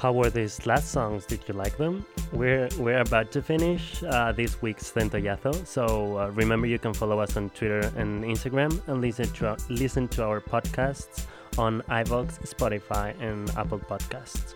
How 0.04 0.12
were 0.12 0.28
these 0.28 0.66
last 0.66 0.90
songs? 0.90 1.24
Did 1.24 1.40
you 1.48 1.54
like 1.54 1.78
them? 1.78 2.04
We're 2.30 2.68
we're 2.78 3.00
about 3.00 3.32
to 3.32 3.40
finish 3.40 4.02
uh, 4.02 4.32
this 4.32 4.60
week's 4.60 4.92
Centollazo, 4.92 5.66
so 5.66 6.18
uh, 6.18 6.28
remember 6.28 6.66
you 6.66 6.78
can 6.78 6.92
follow 6.92 7.20
us 7.20 7.38
on 7.38 7.48
Twitter 7.48 7.90
and 7.96 8.22
Instagram, 8.22 8.86
and 8.86 9.00
listen 9.00 9.30
to 9.32 9.48
our, 9.48 9.56
listen 9.70 10.06
to 10.08 10.22
our 10.22 10.42
podcasts 10.42 11.24
on 11.56 11.80
iVoox, 11.88 12.36
Spotify, 12.54 13.18
and 13.18 13.48
Apple 13.56 13.78
Podcasts. 13.78 14.52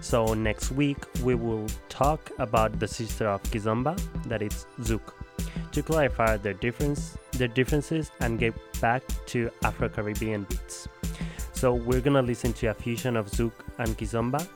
So 0.00 0.34
next 0.34 0.72
week 0.72 0.98
we 1.22 1.36
will 1.36 1.68
talk 1.88 2.32
about 2.40 2.80
the 2.80 2.88
sister 2.88 3.28
of 3.28 3.40
Kizomba, 3.44 3.94
that 4.26 4.42
is 4.42 4.66
Zouk, 4.80 5.12
to 5.70 5.84
clarify 5.84 6.36
their 6.36 6.54
difference, 6.54 7.16
their 7.30 7.46
differences, 7.46 8.10
and 8.18 8.40
get 8.40 8.54
back 8.80 9.04
to 9.26 9.52
Afro-Caribbean 9.62 10.48
beats. 10.50 10.88
So 11.52 11.74
we're 11.74 12.00
gonna 12.00 12.22
listen 12.22 12.52
to 12.54 12.70
a 12.70 12.74
fusion 12.74 13.16
of 13.16 13.30
Zouk 13.30 13.52
and 13.78 13.96
Kizomba 13.96 14.48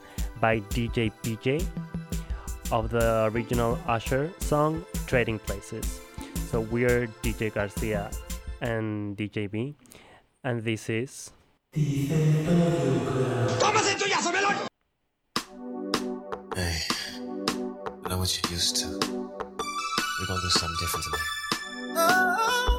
by 0.45 0.61
DJ 0.76 1.09
PJ 1.22 1.64
of 2.70 2.90
the 2.90 3.30
original 3.32 3.78
Usher 3.88 4.30
song 4.40 4.84
Trading 5.07 5.38
Places. 5.38 6.03
So 6.51 6.61
we're 6.61 7.09
DJ 7.24 7.49
Garcia 7.49 8.11
and 8.61 9.16
DJ 9.16 9.51
B, 9.51 9.74
and 10.45 10.61
this 10.61 10.90
is 10.90 11.32
Hey, 11.72 12.11
I 18.05 18.09
know 18.11 18.18
what 18.20 18.28
you're 18.36 18.53
used 18.53 18.76
to. 18.84 18.88
We're 19.01 20.28
gonna 20.28 20.45
do 20.45 20.51
something 20.51 20.76
different 20.78 21.05
tonight. 21.09 22.73